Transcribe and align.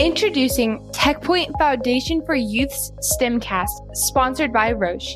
Introducing 0.00 0.80
TechPoint 0.92 1.52
Foundation 1.58 2.24
for 2.24 2.34
Youth's 2.34 2.90
STEMcast, 3.20 3.68
sponsored 3.92 4.50
by 4.50 4.72
Roche. 4.72 5.14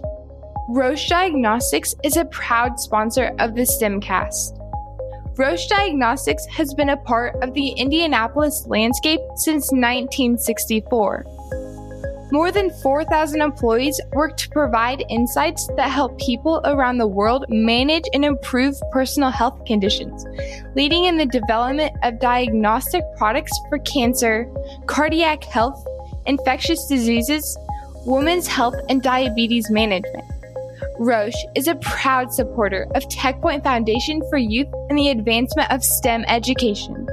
Roche 0.68 1.08
Diagnostics 1.08 1.94
is 2.04 2.18
a 2.18 2.26
proud 2.26 2.78
sponsor 2.78 3.34
of 3.38 3.54
the 3.54 3.62
STEMcast. 3.62 4.60
Roche 5.38 5.68
Diagnostics 5.68 6.44
has 6.50 6.74
been 6.74 6.90
a 6.90 6.98
part 6.98 7.34
of 7.42 7.54
the 7.54 7.70
Indianapolis 7.70 8.66
landscape 8.66 9.20
since 9.36 9.72
1964. 9.72 11.24
More 12.34 12.50
than 12.50 12.70
4,000 12.82 13.40
employees 13.40 14.00
work 14.12 14.36
to 14.38 14.50
provide 14.50 15.04
insights 15.08 15.68
that 15.76 15.88
help 15.88 16.18
people 16.18 16.60
around 16.64 16.98
the 16.98 17.06
world 17.06 17.44
manage 17.48 18.02
and 18.12 18.24
improve 18.24 18.74
personal 18.90 19.30
health 19.30 19.64
conditions, 19.66 20.26
leading 20.74 21.04
in 21.04 21.16
the 21.16 21.26
development 21.26 21.96
of 22.02 22.18
diagnostic 22.18 23.04
products 23.16 23.52
for 23.68 23.78
cancer, 23.78 24.52
cardiac 24.86 25.44
health, 25.44 25.86
infectious 26.26 26.84
diseases, 26.88 27.56
women's 28.04 28.48
health, 28.48 28.74
and 28.88 29.00
diabetes 29.00 29.70
management. 29.70 30.24
Roche 30.98 31.44
is 31.54 31.68
a 31.68 31.76
proud 31.76 32.32
supporter 32.32 32.88
of 32.96 33.04
TechPoint 33.04 33.62
Foundation 33.62 34.20
for 34.28 34.38
Youth 34.38 34.74
and 34.90 34.98
the 34.98 35.10
advancement 35.10 35.70
of 35.70 35.84
STEM 35.84 36.24
education. 36.26 37.06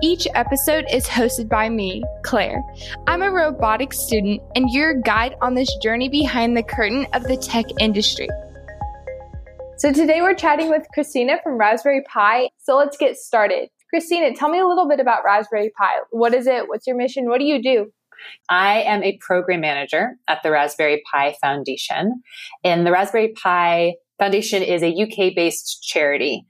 Each 0.00 0.28
episode 0.36 0.84
is 0.92 1.08
hosted 1.08 1.48
by 1.48 1.68
me, 1.68 2.04
Claire. 2.22 2.62
I'm 3.08 3.20
a 3.20 3.32
robotics 3.32 3.98
student 3.98 4.40
and 4.54 4.70
your 4.70 4.94
guide 4.94 5.34
on 5.40 5.54
this 5.54 5.74
journey 5.82 6.08
behind 6.08 6.56
the 6.56 6.62
curtain 6.62 7.08
of 7.14 7.24
the 7.24 7.36
tech 7.36 7.66
industry. 7.80 8.28
So 9.78 9.92
today 9.92 10.22
we're 10.22 10.34
chatting 10.34 10.70
with 10.70 10.86
Christina 10.94 11.40
from 11.42 11.58
Raspberry 11.58 12.04
Pi. 12.08 12.48
So 12.58 12.76
let's 12.76 12.96
get 12.96 13.16
started. 13.16 13.70
Christina, 13.90 14.36
tell 14.36 14.48
me 14.48 14.60
a 14.60 14.66
little 14.68 14.88
bit 14.88 15.00
about 15.00 15.24
Raspberry 15.24 15.72
Pi. 15.76 15.90
What 16.10 16.32
is 16.32 16.46
it? 16.46 16.68
What's 16.68 16.86
your 16.86 16.96
mission? 16.96 17.28
What 17.28 17.38
do 17.38 17.44
you 17.44 17.60
do? 17.60 17.90
I 18.48 18.82
am 18.82 19.02
a 19.02 19.18
program 19.20 19.62
manager 19.62 20.12
at 20.28 20.44
the 20.44 20.52
Raspberry 20.52 21.02
Pi 21.12 21.34
Foundation. 21.40 22.22
And 22.62 22.86
the 22.86 22.92
Raspberry 22.92 23.32
Pi 23.32 23.94
Foundation 24.20 24.62
is 24.62 24.84
a 24.84 24.94
UK 24.94 25.34
based 25.34 25.82
charity 25.82 26.46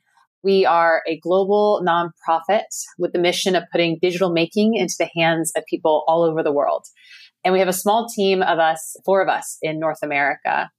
we 0.49 0.65
are 0.65 1.03
a 1.07 1.21
global 1.21 1.85
nonprofit 1.87 2.63
with 2.97 3.13
the 3.13 3.19
mission 3.19 3.55
of 3.55 3.65
putting 3.71 3.99
digital 4.01 4.33
making 4.33 4.77
into 4.77 4.95
the 4.99 5.11
hands 5.15 5.53
of 5.55 5.63
people 5.67 6.05
all 6.09 6.23
over 6.23 6.43
the 6.43 6.51
world. 6.51 6.87
And 7.45 7.53
we 7.53 7.59
have 7.59 7.69
a 7.69 7.73
small 7.75 8.09
team 8.09 8.41
of 8.41 8.59
us, 8.59 8.97
four 9.05 9.21
of 9.21 9.29
us 9.29 9.59
in 9.61 9.79
North 9.79 9.99
America. 10.03 10.71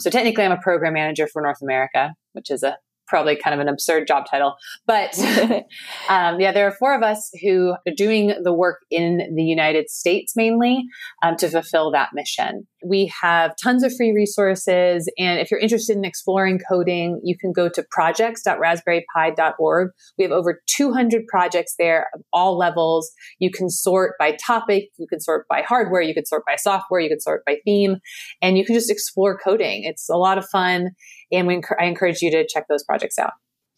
So 0.00 0.10
technically, 0.10 0.42
I'm 0.42 0.50
a 0.50 0.56
program 0.56 0.94
manager 0.94 1.28
for 1.28 1.40
North 1.40 1.62
America, 1.62 2.14
which 2.32 2.50
is 2.50 2.64
a 2.64 2.78
probably 3.06 3.36
kind 3.36 3.54
of 3.54 3.60
an 3.60 3.68
absurd 3.68 4.08
job 4.08 4.24
title. 4.28 4.56
But 4.88 5.16
um, 6.08 6.40
yeah, 6.40 6.50
there 6.50 6.66
are 6.66 6.72
four 6.72 6.92
of 6.92 7.04
us 7.04 7.30
who 7.44 7.74
are 7.86 7.94
doing 7.96 8.34
the 8.42 8.52
work 8.52 8.80
in 8.90 9.34
the 9.36 9.44
United 9.44 9.88
States 9.88 10.34
mainly 10.34 10.82
um, 11.22 11.36
to 11.36 11.48
fulfill 11.48 11.92
that 11.92 12.08
mission. 12.12 12.66
We 12.84 13.12
have 13.20 13.52
tons 13.62 13.82
of 13.82 13.92
free 13.96 14.12
resources. 14.12 15.10
And 15.18 15.40
if 15.40 15.50
you're 15.50 15.60
interested 15.60 15.96
in 15.96 16.04
exploring 16.04 16.60
coding, 16.68 17.20
you 17.22 17.38
can 17.38 17.52
go 17.52 17.68
to 17.68 17.84
projects.raspberrypi.org. 17.90 19.90
We 20.18 20.24
have 20.24 20.32
over 20.32 20.60
200 20.66 21.26
projects 21.26 21.74
there 21.78 22.08
of 22.14 22.22
all 22.32 22.58
levels. 22.58 23.12
You 23.38 23.50
can 23.50 23.68
sort 23.70 24.14
by 24.18 24.36
topic, 24.44 24.88
you 24.98 25.06
can 25.06 25.20
sort 25.20 25.46
by 25.48 25.62
hardware, 25.62 26.02
you 26.02 26.14
can 26.14 26.26
sort 26.26 26.42
by 26.46 26.56
software, 26.56 27.00
you 27.00 27.08
can 27.08 27.20
sort 27.20 27.44
by 27.44 27.58
theme, 27.64 27.98
and 28.40 28.58
you 28.58 28.64
can 28.64 28.74
just 28.74 28.90
explore 28.90 29.38
coding. 29.38 29.84
It's 29.84 30.08
a 30.08 30.16
lot 30.16 30.38
of 30.38 30.48
fun. 30.48 30.90
And 31.30 31.46
we, 31.46 31.62
I 31.78 31.84
encourage 31.84 32.22
you 32.22 32.32
to 32.32 32.44
check 32.46 32.66
those 32.68 32.82
projects 32.84 33.18
out. 33.18 33.32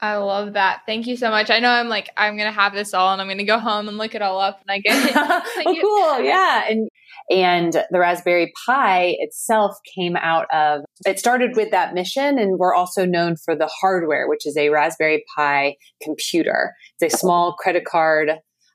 I 0.04 0.16
love 0.16 0.52
that. 0.52 0.82
Thank 0.84 1.06
you 1.06 1.16
so 1.16 1.30
much. 1.30 1.50
I 1.50 1.60
know 1.60 1.70
I'm 1.70 1.88
like 1.88 2.10
I'm 2.16 2.36
gonna 2.36 2.52
have 2.52 2.74
this 2.74 2.92
all, 2.92 3.12
and 3.12 3.22
I'm 3.22 3.28
gonna 3.28 3.44
go 3.44 3.58
home 3.58 3.88
and 3.88 3.96
look 3.96 4.14
it 4.14 4.20
all 4.20 4.38
up, 4.38 4.60
and 4.60 4.70
I 4.70 4.78
get 4.80 5.10
it. 5.10 5.66
oh, 5.66 5.76
cool, 5.80 6.24
yeah. 6.24 6.64
And 6.68 6.88
and 7.30 7.72
the 7.90 7.98
Raspberry 7.98 8.52
Pi 8.66 9.16
itself 9.18 9.76
came 9.96 10.14
out 10.16 10.46
of 10.52 10.82
it 11.06 11.18
started 11.18 11.56
with 11.56 11.70
that 11.70 11.94
mission, 11.94 12.38
and 12.38 12.58
we're 12.58 12.74
also 12.74 13.06
known 13.06 13.36
for 13.42 13.56
the 13.56 13.70
hardware, 13.80 14.28
which 14.28 14.46
is 14.46 14.58
a 14.58 14.68
Raspberry 14.68 15.24
Pi 15.34 15.76
computer. 16.02 16.74
It's 17.00 17.14
a 17.14 17.16
small 17.16 17.54
credit 17.54 17.86
card 17.86 18.32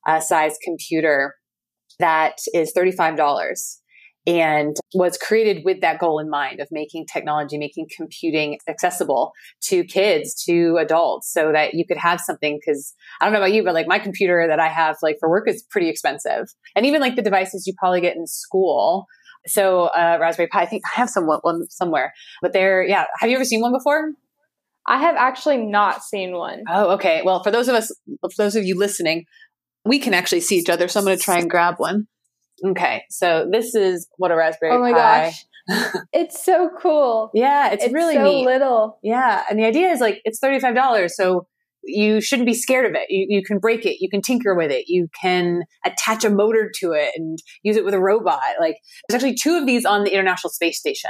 uh, 0.07 0.19
size 0.21 0.57
computer 0.63 1.35
that 1.99 2.37
is 2.55 2.71
thirty 2.71 2.91
five 2.91 3.17
dollars 3.17 3.79
and 4.27 4.75
was 4.93 5.17
created 5.17 5.63
with 5.63 5.81
that 5.81 5.99
goal 5.99 6.19
in 6.19 6.29
mind 6.29 6.59
of 6.59 6.67
making 6.71 7.05
technology, 7.11 7.57
making 7.57 7.87
computing 7.95 8.57
accessible 8.67 9.31
to 9.61 9.83
kids, 9.83 10.35
to 10.45 10.77
adults, 10.77 11.31
so 11.31 11.51
that 11.51 11.73
you 11.73 11.85
could 11.85 11.97
have 11.97 12.19
something. 12.19 12.59
Cause 12.65 12.93
I 13.21 13.25
don't 13.25 13.33
know 13.33 13.39
about 13.39 13.53
you, 13.53 13.63
but 13.63 13.73
like 13.73 13.87
my 13.87 13.99
computer 13.99 14.45
that 14.47 14.59
I 14.59 14.67
have 14.67 14.97
like 15.01 15.17
for 15.19 15.29
work 15.29 15.47
is 15.47 15.63
pretty 15.69 15.89
expensive. 15.89 16.53
And 16.75 16.85
even 16.85 17.01
like 17.01 17.15
the 17.15 17.21
devices 17.21 17.65
you 17.65 17.73
probably 17.77 18.01
get 18.01 18.15
in 18.15 18.27
school. 18.27 19.05
So, 19.47 19.85
uh, 19.85 20.17
Raspberry 20.19 20.47
Pi, 20.47 20.61
I 20.61 20.65
think 20.65 20.83
I 20.85 20.99
have 20.99 21.09
some 21.09 21.25
one 21.25 21.65
somewhere, 21.69 22.13
but 22.41 22.51
they're, 22.51 22.83
yeah. 22.83 23.05
Have 23.19 23.29
you 23.29 23.35
ever 23.37 23.45
seen 23.45 23.61
one 23.61 23.71
before? 23.71 24.11
I 24.85 24.97
have 24.97 25.15
actually 25.15 25.57
not 25.57 26.03
seen 26.03 26.33
one. 26.33 26.63
Oh, 26.69 26.91
okay. 26.95 27.21
Well, 27.23 27.41
for 27.41 27.51
those 27.51 27.67
of 27.67 27.75
us, 27.75 27.95
for 28.21 28.29
those 28.37 28.55
of 28.55 28.65
you 28.65 28.77
listening, 28.77 29.25
we 29.85 29.99
can 29.99 30.13
actually 30.13 30.41
see 30.41 30.57
each 30.57 30.69
other. 30.69 30.87
So 30.87 30.99
I'm 30.99 31.05
going 31.05 31.17
to 31.17 31.23
try 31.23 31.37
and 31.37 31.49
grab 31.49 31.75
one. 31.77 32.07
Okay, 32.65 33.03
so 33.09 33.47
this 33.51 33.75
is 33.75 34.07
what 34.17 34.31
a 34.31 34.35
Raspberry 34.35 34.71
Oh 34.73 34.79
my 34.79 34.91
Pi. 34.93 35.25
gosh. 35.25 35.45
it's 36.13 36.43
so 36.43 36.69
cool. 36.81 37.29
Yeah, 37.33 37.71
it's, 37.71 37.83
It's 37.83 37.93
really 37.93 38.15
so 38.15 38.23
neat. 38.23 38.45
little. 38.45 38.97
Yeah, 39.03 39.43
and 39.49 39.59
the 39.59 39.65
idea 39.65 39.89
is 39.89 39.99
like 40.01 40.21
it's 40.25 40.39
thirty 40.39 40.59
five 40.59 40.75
dollars, 40.75 41.15
so 41.15 41.47
you 41.83 42.19
shouldn't 42.19 42.45
be 42.45 42.53
scared 42.53 42.85
of 42.85 42.93
it. 42.93 43.05
You, 43.09 43.25
you 43.29 43.41
can 43.43 43.57
break 43.57 43.85
it, 43.85 44.01
you 44.01 44.09
can 44.09 44.21
tinker 44.21 44.53
with 44.53 44.69
it, 44.69 44.85
you 44.89 45.07
can 45.21 45.63
attach 45.85 46.25
a 46.25 46.29
motor 46.29 46.69
to 46.81 46.91
it 46.91 47.11
and 47.15 47.39
use 47.63 47.77
it 47.77 47.85
with 47.85 47.93
a 47.93 47.99
robot. 47.99 48.41
Like 48.59 48.75
there's 49.07 49.23
actually 49.23 49.37
two 49.41 49.57
of 49.57 49.65
these 49.65 49.85
on 49.85 50.03
the 50.03 50.11
International 50.13 50.49
Space 50.51 50.77
Station, 50.77 51.09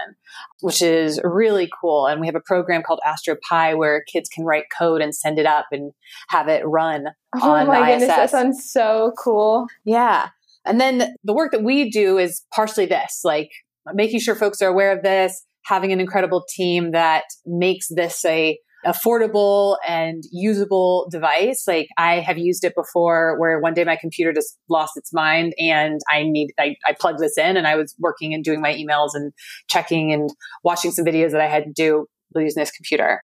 which 0.61 0.81
is 0.81 1.19
really 1.23 1.69
cool. 1.81 2.05
And 2.05 2.21
we 2.21 2.27
have 2.27 2.35
a 2.35 2.39
program 2.41 2.83
called 2.83 2.99
Astro 3.03 3.35
Pi 3.49 3.73
where 3.73 4.03
kids 4.11 4.29
can 4.29 4.45
write 4.45 4.65
code 4.77 5.01
and 5.01 5.13
send 5.15 5.39
it 5.39 5.47
up 5.47 5.65
and 5.71 5.91
have 6.29 6.47
it 6.47 6.61
run 6.65 7.05
Oh 7.35 7.51
on 7.51 7.67
my 7.67 7.79
the 7.79 7.85
goodness, 7.99 8.07
that 8.15 8.29
sounds 8.29 8.71
so 8.71 9.11
cool. 9.21 9.67
Yeah. 9.85 10.29
And 10.65 10.79
then 10.79 11.15
the 11.23 11.33
work 11.33 11.51
that 11.51 11.63
we 11.63 11.89
do 11.89 12.17
is 12.17 12.43
partially 12.53 12.85
this, 12.85 13.21
like 13.23 13.49
making 13.93 14.19
sure 14.19 14.35
folks 14.35 14.61
are 14.61 14.67
aware 14.69 14.95
of 14.95 15.03
this, 15.03 15.45
having 15.65 15.91
an 15.91 15.99
incredible 15.99 16.43
team 16.55 16.91
that 16.91 17.23
makes 17.45 17.87
this 17.89 18.23
a 18.25 18.57
affordable 18.85 19.77
and 19.87 20.23
usable 20.31 21.07
device. 21.11 21.65
Like 21.67 21.87
I 21.97 22.19
have 22.19 22.37
used 22.37 22.63
it 22.63 22.73
before 22.75 23.37
where 23.37 23.59
one 23.59 23.73
day 23.73 23.83
my 23.83 23.97
computer 23.97 24.31
just 24.31 24.57
lost 24.69 24.93
its 24.95 25.11
mind 25.13 25.53
and 25.59 25.99
I 26.09 26.23
need, 26.23 26.51
I, 26.57 26.75
I 26.85 26.95
plugged 26.97 27.19
this 27.19 27.37
in 27.37 27.57
and 27.57 27.67
I 27.67 27.75
was 27.75 27.93
working 27.99 28.33
and 28.33 28.43
doing 28.43 28.61
my 28.61 28.73
emails 28.73 29.09
and 29.13 29.33
checking 29.67 30.13
and 30.13 30.29
watching 30.63 30.91
some 30.91 31.05
videos 31.05 31.31
that 31.31 31.41
I 31.41 31.47
had 31.47 31.65
to 31.65 31.73
do 31.73 32.05
using 32.35 32.61
this 32.61 32.71
computer. 32.71 33.21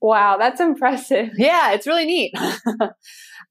Wow, 0.00 0.36
that's 0.38 0.60
impressive. 0.60 1.30
Yeah, 1.36 1.72
it's 1.72 1.86
really 1.86 2.04
neat. 2.04 2.32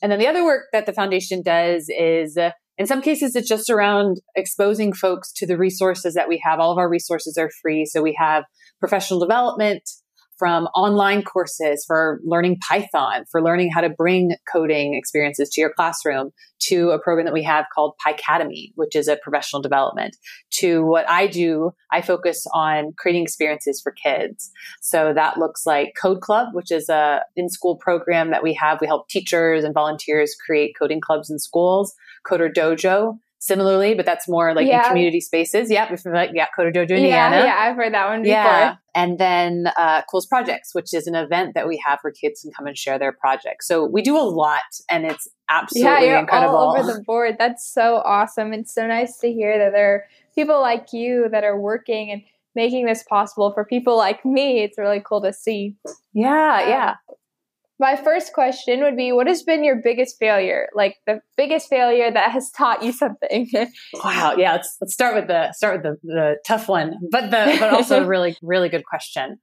and 0.02 0.12
then 0.12 0.20
the 0.20 0.28
other 0.28 0.44
work 0.44 0.66
that 0.72 0.86
the 0.86 0.94
foundation 0.94 1.42
does 1.42 1.88
is 1.90 2.38
in 2.78 2.86
some 2.86 3.02
cases 3.02 3.36
it's 3.36 3.48
just 3.48 3.70
around 3.70 4.22
exposing 4.36 4.94
folks 4.94 5.32
to 5.34 5.46
the 5.46 5.58
resources 5.58 6.14
that 6.14 6.30
we 6.30 6.42
have. 6.44 6.60
All 6.60 6.72
of 6.72 6.78
our 6.78 6.90
resources 6.90 7.38
are 7.38 7.50
free. 7.62 7.86
So 7.86 8.02
we 8.02 8.16
have 8.20 8.46
professional 8.80 9.20
development 9.20 9.84
from 10.38 10.66
online 10.76 11.22
courses 11.22 11.86
for 11.86 12.20
learning 12.26 12.58
Python, 12.68 13.24
for 13.32 13.42
learning 13.42 13.72
how 13.72 13.82
to 13.82 13.90
bring 13.90 14.36
coding 14.52 14.96
experiences 14.96 15.50
to 15.50 15.62
your 15.62 15.72
classroom, 15.72 16.32
to 16.60 16.90
a 16.90 17.00
program 17.00 17.26
that 17.26 17.34
we 17.34 17.44
have 17.44 17.66
called 17.74 17.94
Picademy, 18.06 18.74
which 18.76 18.96
is 18.96 19.08
a 19.08 19.18
professional 19.22 19.62
development, 19.62 20.18
to 20.50 20.84
what 20.84 21.08
I 21.10 21.28
do. 21.28 21.72
I 21.92 22.02
focus 22.02 22.46
on 22.54 22.94
creating 22.98 23.24
experiences 23.24 23.80
for 23.82 23.92
kids. 23.92 24.52
So 24.82 25.14
that 25.14 25.38
looks 25.38 25.66
like 25.66 25.94
Code 26.02 26.22
Club, 26.22 26.50
which 26.54 26.72
is 26.72 26.90
a 26.90 27.22
in-school 27.36 27.78
program 27.78 28.32
that 28.32 28.44
we 28.44 28.54
have. 28.56 28.82
We 28.82 28.88
help 28.88 29.10
teachers 29.10 29.64
and 29.64 29.74
volunteers 29.74 30.36
create 30.46 30.76
coding 30.78 31.00
clubs 31.00 31.30
in 31.30 31.38
schools. 31.38 31.94
Coder 32.30 32.54
Dojo, 32.54 33.18
similarly, 33.40 33.94
but 33.94 34.06
that's 34.06 34.28
more 34.30 34.54
like 34.54 34.68
Yeah. 34.68 34.84
in 34.84 34.88
community 34.90 35.20
spaces. 35.20 35.70
Yeah, 35.70 35.88
we're 35.90 35.98
familiar- 35.98 36.32
yeah, 36.34 36.48
Coder 36.58 36.74
Dojo 36.74 36.92
Yeah, 36.92 36.96
Indiana. 36.98 37.38
yeah, 37.46 37.56
I've 37.60 37.76
heard 37.76 37.94
that 37.94 38.08
one 38.08 38.22
before. 38.24 38.34
Yeah. 38.36 38.76
And 38.96 39.18
then 39.20 39.68
uh, 39.76 40.04
Coolest 40.10 40.30
Projects, 40.30 40.70
which 40.74 40.94
is 40.94 41.08
an 41.08 41.16
event 41.16 41.54
that 41.56 41.68
we 41.68 41.82
have 41.86 42.00
where 42.04 42.14
kids 42.14 42.42
can 42.42 42.52
come 42.52 42.68
and 42.68 42.78
share 42.78 42.98
their 42.98 43.12
projects. 43.12 43.68
So 43.68 43.86
we 43.86 44.02
do 44.02 44.18
a 44.18 44.22
lot 44.22 44.62
and 44.90 45.06
it's 45.06 45.28
absolutely 45.50 45.92
yeah, 45.92 46.00
you're 46.02 46.20
incredible. 46.20 46.56
all 46.56 46.78
over 46.78 46.94
the 46.94 47.02
board. 47.06 47.36
That's 47.38 47.68
so 47.68 47.98
awesome. 48.06 48.54
It's 48.54 48.74
so 48.74 48.88
nice 48.88 49.18
to 49.20 49.32
hear 49.34 49.58
that 49.58 49.72
there 49.74 49.94
are 49.94 50.04
people 50.36 50.62
like 50.62 50.94
you 50.94 51.28
that 51.32 51.44
are 51.44 51.60
working 51.60 52.12
and 52.12 52.22
making 52.56 52.86
this 52.86 53.04
possible 53.04 53.52
for 53.52 53.66
people 53.66 53.98
like 53.98 54.24
me. 54.24 54.62
It's 54.64 54.78
really 54.78 55.02
cool 55.04 55.22
to 55.24 55.34
see. 55.34 55.76
yeah, 56.14 56.68
yeah. 56.68 56.96
My 57.84 57.98
first 57.98 58.32
question 58.32 58.82
would 58.82 58.96
be 58.96 59.12
what 59.12 59.28
has 59.28 59.44
been 59.44 59.62
your 59.62 59.76
biggest 59.76 60.16
failure? 60.18 60.70
Like 60.74 61.00
the 61.06 61.20
biggest 61.36 61.68
failure 61.68 62.10
that 62.10 62.32
has 62.32 62.50
taught 62.50 62.82
you 62.82 62.94
something? 62.94 63.50
Wow. 64.02 64.36
Yeah. 64.38 64.54
Let's, 64.54 64.78
let's 64.80 64.94
start 64.94 65.16
with 65.16 65.28
the, 65.28 65.52
start 65.52 65.84
with 65.84 65.84
the, 65.84 66.08
the 66.08 66.36
tough 66.48 66.70
one, 66.70 66.94
but 67.12 67.30
the, 67.30 67.58
but 67.60 67.74
also 67.74 68.02
a 68.02 68.08
really, 68.14 68.38
really 68.42 68.70
good 68.70 68.86
question. 68.86 69.38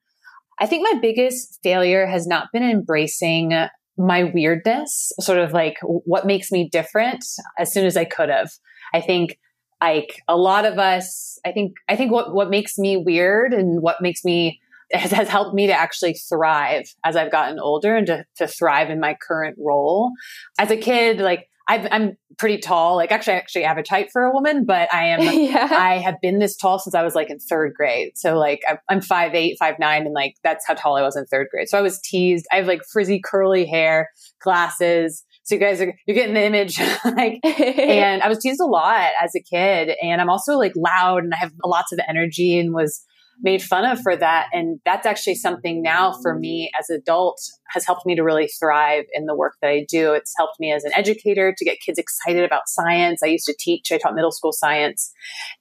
I 0.59 0.65
think 0.65 0.89
my 0.91 0.99
biggest 1.01 1.59
failure 1.63 2.07
has 2.07 2.27
not 2.27 2.49
been 2.51 2.63
embracing 2.63 3.53
my 3.99 4.25
weirdness, 4.25 5.13
sort 5.21 5.39
of 5.39 5.53
like 5.53 5.77
what 5.83 6.25
makes 6.25 6.51
me 6.51 6.67
different 6.67 7.23
as 7.59 7.71
soon 7.75 7.85
as 7.85 7.95
I 7.95 8.07
could 8.07 8.31
have. 8.31 8.53
I 8.95 9.03
think 9.03 9.39
like 9.83 10.23
a 10.29 10.39
lot 10.39 10.65
of 10.65 10.79
us, 10.79 11.39
I 11.45 11.53
think, 11.53 11.75
I 11.91 11.97
think 11.97 12.11
what, 12.11 12.33
what 12.33 12.49
makes 12.49 12.79
me 12.79 12.97
weird 12.97 13.53
and 13.53 13.83
what 13.83 14.01
makes 14.01 14.25
me, 14.25 14.63
has, 14.93 15.11
has 15.11 15.29
helped 15.29 15.55
me 15.55 15.67
to 15.67 15.73
actually 15.73 16.15
thrive 16.15 16.85
as 17.05 17.17
I've 17.17 17.33
gotten 17.33 17.59
older 17.59 17.97
and 17.97 18.07
to, 18.07 18.25
to 18.37 18.47
thrive 18.47 18.91
in 18.91 19.01
my 19.01 19.17
current 19.21 19.57
role. 19.59 20.13
As 20.59 20.71
a 20.71 20.77
kid, 20.77 21.21
like 21.21 21.47
i 21.71 21.77
am 21.93 22.17
pretty 22.37 22.59
tall. 22.59 22.97
Like 22.97 23.13
actually, 23.13 23.35
I 23.35 23.37
actually 23.37 23.63
have 23.63 23.79
a 23.79 23.85
height 23.89 24.09
for 24.13 24.25
a 24.25 24.33
woman, 24.33 24.65
but 24.65 24.93
I 24.93 25.07
am, 25.07 25.21
yeah. 25.41 25.69
I 25.71 25.99
have 25.99 26.17
been 26.21 26.41
this 26.41 26.57
tall 26.57 26.81
since 26.81 26.95
I 26.95 27.03
was 27.05 27.15
like 27.15 27.31
in 27.31 27.39
third 27.39 27.75
grade. 27.75 28.13
So 28.17 28.37
like 28.37 28.61
I'm, 28.69 28.79
I'm 28.89 29.01
five 29.01 29.35
eight, 29.37 29.57
five 29.59 29.77
nine, 29.79 30.03
and 30.03 30.13
like 30.13 30.35
that's 30.43 30.67
how 30.67 30.75
tall 30.75 30.97
I 30.97 31.03
was 31.03 31.17
in 31.17 31.27
third 31.27 31.47
grade. 31.51 31.69
So 31.69 31.79
I 31.79 31.83
was 31.83 32.01
teased. 32.01 32.47
I 32.53 32.57
have 32.57 32.67
like 32.67 32.83
frizzy 32.93 33.21
curly 33.25 33.67
hair, 33.67 34.09
glasses. 34.43 35.25
So 35.45 35.55
you 35.55 35.61
guys 35.61 35.81
are 35.81 35.95
you're 36.07 36.17
getting 36.17 36.35
the 36.35 36.45
image, 36.45 36.81
like, 37.05 37.39
and 37.45 38.23
I 38.23 38.29
was 38.29 38.39
teased 38.39 38.61
a 38.61 38.67
lot 38.67 39.11
as 39.23 39.35
a 39.37 39.41
kid, 39.41 39.95
and 40.03 40.21
I'm 40.21 40.31
also 40.31 40.55
like 40.55 40.73
loud 40.75 41.23
and 41.23 41.33
I 41.33 41.37
have 41.37 41.53
lots 41.65 41.93
of 41.93 42.01
energy 42.09 42.59
and 42.59 42.75
was 42.75 43.05
made 43.43 43.63
fun 43.63 43.85
of 43.85 44.01
for 44.01 44.17
that. 44.17 44.47
And 44.53 44.81
that's 44.85 45.07
actually 45.07 45.37
something 45.37 45.83
now 45.83 46.15
for 46.23 46.39
me 46.39 46.71
as 46.79 46.91
adult 46.91 47.41
has 47.71 47.85
helped 47.85 48.05
me 48.05 48.15
to 48.17 48.23
really 48.23 48.49
thrive 48.49 49.05
in 49.13 49.27
the 49.27 49.35
work 49.35 49.55
that 49.63 49.71
I 49.71 49.87
do. 49.89 50.13
It's 50.13 50.35
helped 50.37 50.61
me 50.61 50.73
as 50.73 50.85
an 50.85 50.93
educator 50.95 51.55
to 51.57 51.65
get 51.65 51.79
kids 51.85 51.99
excited 51.99 52.45
about 52.45 52.63
science. 52.69 53.23
I 53.23 53.29
used 53.29 53.47
to 53.47 53.57
teach, 53.59 53.91
I 53.93 53.99
taught 53.99 54.15
middle 54.15 54.33
school 54.33 54.53
science, 54.53 55.13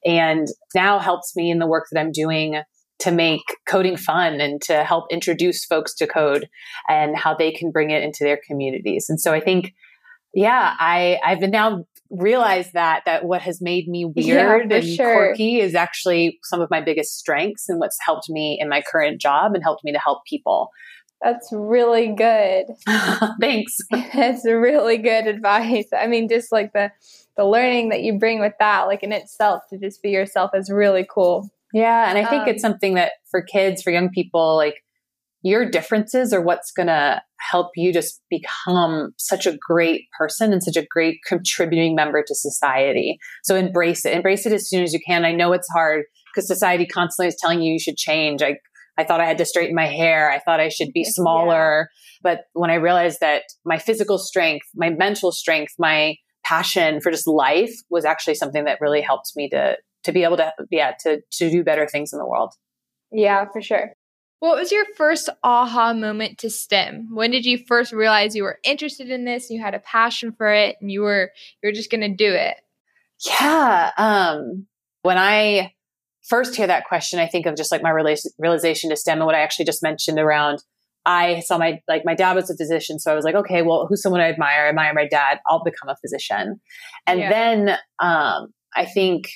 and 0.04 0.48
now 0.74 0.98
helps 0.98 1.34
me 1.36 1.50
in 1.50 1.58
the 1.58 1.66
work 1.66 1.86
that 1.90 2.00
I'm 2.00 2.12
doing 2.12 2.62
to 3.00 3.10
make 3.10 3.42
coding 3.66 3.96
fun 3.96 4.40
and 4.40 4.60
to 4.62 4.84
help 4.84 5.06
introduce 5.10 5.64
folks 5.64 5.94
to 5.94 6.06
code 6.06 6.48
and 6.88 7.16
how 7.16 7.34
they 7.34 7.50
can 7.50 7.70
bring 7.70 7.90
it 7.90 8.02
into 8.02 8.24
their 8.24 8.38
communities. 8.46 9.06
And 9.08 9.18
so 9.18 9.32
I 9.32 9.40
think 9.40 9.72
yeah, 10.32 10.76
I 10.78 11.18
I've 11.24 11.40
been 11.40 11.50
now 11.50 11.84
realized 12.10 12.72
that 12.72 13.02
that 13.06 13.24
what 13.24 13.40
has 13.42 13.60
made 13.60 13.88
me 13.88 14.04
weird 14.04 14.70
yeah, 14.70 14.76
and 14.76 14.84
sure. 14.84 15.14
quirky 15.14 15.60
is 15.60 15.74
actually 15.74 16.38
some 16.42 16.60
of 16.60 16.70
my 16.70 16.80
biggest 16.80 17.16
strengths 17.16 17.68
and 17.68 17.78
what's 17.78 17.96
helped 18.04 18.28
me 18.28 18.58
in 18.60 18.68
my 18.68 18.82
current 18.90 19.20
job 19.20 19.52
and 19.54 19.62
helped 19.62 19.84
me 19.84 19.92
to 19.92 19.98
help 19.98 20.24
people. 20.24 20.70
That's 21.22 21.50
really 21.52 22.08
good. 22.08 22.66
Thanks. 23.40 23.76
That's 24.14 24.46
really 24.46 24.96
good 24.96 25.26
advice. 25.26 25.86
I 25.96 26.06
mean, 26.06 26.28
just 26.28 26.50
like 26.50 26.72
the 26.72 26.90
the 27.36 27.44
learning 27.44 27.90
that 27.90 28.02
you 28.02 28.18
bring 28.18 28.40
with 28.40 28.54
that, 28.58 28.86
like 28.86 29.02
in 29.02 29.12
itself, 29.12 29.62
to 29.70 29.78
just 29.78 30.02
be 30.02 30.10
yourself 30.10 30.50
is 30.54 30.70
really 30.70 31.06
cool. 31.08 31.50
Yeah, 31.72 32.08
and 32.08 32.18
I 32.18 32.28
think 32.28 32.42
um, 32.44 32.48
it's 32.48 32.62
something 32.62 32.94
that 32.94 33.12
for 33.30 33.42
kids, 33.42 33.82
for 33.82 33.90
young 33.90 34.08
people, 34.08 34.56
like 34.56 34.82
your 35.42 35.68
differences 35.68 36.32
are 36.32 36.42
what's 36.42 36.70
going 36.70 36.88
to 36.88 37.22
help 37.38 37.70
you 37.74 37.92
just 37.92 38.20
become 38.28 39.12
such 39.16 39.46
a 39.46 39.56
great 39.58 40.02
person 40.18 40.52
and 40.52 40.62
such 40.62 40.76
a 40.76 40.86
great 40.90 41.18
contributing 41.26 41.94
member 41.94 42.22
to 42.22 42.34
society. 42.34 43.18
So 43.44 43.56
embrace 43.56 44.04
it. 44.04 44.12
Embrace 44.12 44.44
it 44.46 44.52
as 44.52 44.68
soon 44.68 44.82
as 44.82 44.92
you 44.92 45.00
can. 45.06 45.24
I 45.24 45.32
know 45.32 45.52
it's 45.52 45.68
hard 45.72 46.04
because 46.34 46.46
society 46.46 46.86
constantly 46.86 47.28
is 47.28 47.36
telling 47.40 47.62
you 47.62 47.72
you 47.72 47.80
should 47.80 47.96
change. 47.96 48.42
I 48.42 48.56
I 48.98 49.04
thought 49.04 49.20
I 49.20 49.24
had 49.24 49.38
to 49.38 49.46
straighten 49.46 49.74
my 49.74 49.86
hair. 49.86 50.30
I 50.30 50.40
thought 50.40 50.60
I 50.60 50.68
should 50.68 50.92
be 50.92 51.04
smaller. 51.04 51.88
Yeah. 51.88 52.20
But 52.22 52.40
when 52.52 52.70
I 52.70 52.74
realized 52.74 53.20
that 53.20 53.44
my 53.64 53.78
physical 53.78 54.18
strength, 54.18 54.66
my 54.74 54.90
mental 54.90 55.32
strength, 55.32 55.72
my 55.78 56.16
passion 56.44 57.00
for 57.00 57.10
just 57.10 57.26
life 57.26 57.72
was 57.88 58.04
actually 58.04 58.34
something 58.34 58.64
that 58.64 58.78
really 58.80 59.00
helped 59.00 59.32
me 59.36 59.48
to 59.50 59.76
to 60.04 60.12
be 60.12 60.24
able 60.24 60.36
to 60.36 60.52
yeah 60.70 60.92
to 61.00 61.20
to 61.32 61.50
do 61.50 61.64
better 61.64 61.86
things 61.86 62.12
in 62.12 62.18
the 62.18 62.26
world. 62.26 62.52
Yeah, 63.10 63.46
for 63.52 63.62
sure. 63.62 63.92
What 64.40 64.56
was 64.56 64.72
your 64.72 64.84
first 64.96 65.28
aha 65.44 65.92
moment 65.92 66.38
to 66.38 66.50
STEM? 66.50 67.08
When 67.12 67.30
did 67.30 67.44
you 67.44 67.58
first 67.58 67.92
realize 67.92 68.34
you 68.34 68.42
were 68.42 68.58
interested 68.64 69.10
in 69.10 69.24
this 69.24 69.48
and 69.48 69.58
you 69.58 69.64
had 69.64 69.74
a 69.74 69.80
passion 69.80 70.32
for 70.32 70.52
it 70.52 70.76
and 70.80 70.90
you 70.90 71.02
were 71.02 71.30
you 71.62 71.68
were 71.68 71.74
just 71.74 71.90
going 71.90 72.00
to 72.00 72.14
do 72.14 72.32
it? 72.34 72.56
Yeah, 73.24 73.90
um 73.96 74.66
when 75.02 75.18
I 75.18 75.74
first 76.22 76.56
hear 76.56 76.66
that 76.66 76.86
question, 76.86 77.18
I 77.18 77.26
think 77.26 77.46
of 77.46 77.56
just 77.56 77.70
like 77.70 77.82
my 77.82 77.90
realization 77.90 78.90
to 78.90 78.96
STEM 78.96 79.18
and 79.18 79.26
what 79.26 79.34
I 79.34 79.40
actually 79.40 79.66
just 79.66 79.82
mentioned 79.82 80.18
around 80.18 80.62
I 81.06 81.40
saw 81.40 81.58
my 81.58 81.80
like 81.88 82.02
my 82.04 82.14
dad 82.14 82.34
was 82.34 82.50
a 82.50 82.56
physician, 82.56 82.98
so 82.98 83.10
I 83.10 83.14
was 83.14 83.24
like, 83.24 83.34
okay, 83.34 83.62
well, 83.62 83.86
who's 83.88 84.02
someone 84.02 84.20
I 84.20 84.28
admire? 84.28 84.66
I 84.66 84.68
admire 84.68 84.92
my 84.94 85.08
dad. 85.08 85.40
I'll 85.46 85.62
become 85.62 85.88
a 85.88 85.96
physician. 85.96 86.60
And 87.06 87.20
yeah. 87.20 87.30
then 87.30 87.68
um, 87.98 88.48
I 88.76 88.84
think 88.84 89.30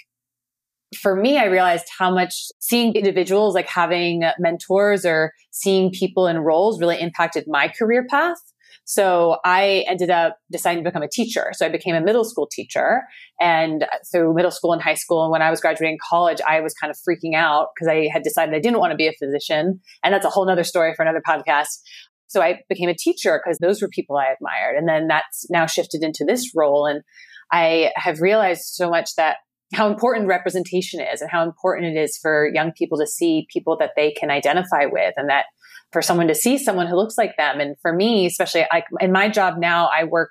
for 0.97 1.17
me, 1.17 1.39
I 1.39 1.45
realized 1.45 1.87
how 1.99 2.13
much 2.13 2.35
seeing 2.61 2.95
individuals 2.95 3.55
like 3.55 3.69
having 3.69 4.23
mentors 4.39 5.05
or 5.05 5.33
seeing 5.51 5.91
people 5.91 6.27
in 6.27 6.39
roles 6.39 6.81
really 6.81 7.01
impacted 7.01 7.45
my 7.47 7.69
career 7.69 8.07
path. 8.09 8.39
So 8.87 9.39
I 9.45 9.85
ended 9.89 10.11
up 10.11 10.37
deciding 10.53 10.85
to 10.85 10.91
become 10.91 11.03
a 11.03 11.09
teacher. 11.09 11.53
So 11.55 11.65
I 11.65 11.71
became 11.71 11.95
a 11.95 12.03
middle 12.03 12.25
school 12.25 12.47
teacher 12.47 13.03
and 13.41 13.87
through 14.13 14.35
middle 14.35 14.51
school 14.51 14.75
and 14.75 14.83
high 14.83 14.95
school. 14.95 15.23
And 15.23 15.33
when 15.33 15.41
I 15.41 15.51
was 15.51 15.61
graduating 15.61 15.99
college, 16.07 16.41
I 16.47 16.61
was 16.61 16.75
kind 16.75 16.91
of 16.91 16.99
freaking 16.99 17.35
out 17.35 17.69
because 17.75 17.89
I 17.89 18.09
had 18.13 18.23
decided 18.23 18.55
I 18.55 18.61
didn't 18.61 18.81
want 18.81 18.91
to 18.91 18.97
be 18.97 19.07
a 19.07 19.13
physician. 19.13 19.81
And 20.03 20.13
that's 20.13 20.27
a 20.27 20.31
whole 20.31 20.47
nother 20.47 20.65
story 20.65 20.95
for 20.95 21.03
another 21.03 21.23
podcast. 21.27 21.79
So 22.27 22.43
I 22.43 22.61
became 22.69 22.89
a 22.91 22.95
teacher 22.95 23.41
because 23.43 23.59
those 23.59 23.81
were 23.81 23.89
people 23.89 24.17
I 24.17 24.27
admired. 24.27 24.77
And 24.77 24.89
then 24.89 25.09
that's 25.09 25.49
now 25.51 25.67
shifted 25.67 26.03
into 26.03 26.25
this 26.27 26.53
role. 26.55 26.85
And 26.87 27.03
I 27.53 27.91
have 27.97 28.21
realized 28.21 28.65
so 28.65 28.91
much 28.91 29.15
that 29.17 29.37
how 29.75 29.91
important 29.91 30.27
representation 30.27 31.01
is 31.01 31.21
and 31.21 31.31
how 31.31 31.43
important 31.43 31.97
it 31.97 32.01
is 32.01 32.19
for 32.19 32.51
young 32.55 32.73
people 32.73 32.99
to 32.99 33.07
see 33.07 33.47
people 33.53 33.77
that 33.79 33.91
they 33.97 34.13
can 34.13 34.31
identify 34.31 34.87
with 34.87 35.15
and 35.17 35.29
that 35.29 35.47
for 35.93 36.03
someone 36.03 36.29
to 36.29 36.35
see 36.35 36.59
someone 36.59 36.87
who 36.87 36.97
looks 36.97 37.17
like 37.17 37.37
them. 37.37 37.61
And 37.61 37.77
for 37.81 37.93
me, 37.93 38.27
especially 38.27 38.65
like 38.73 38.85
in 39.01 39.13
my 39.13 39.29
job 39.29 39.59
now, 39.59 39.89
I 39.97 40.05
work 40.05 40.31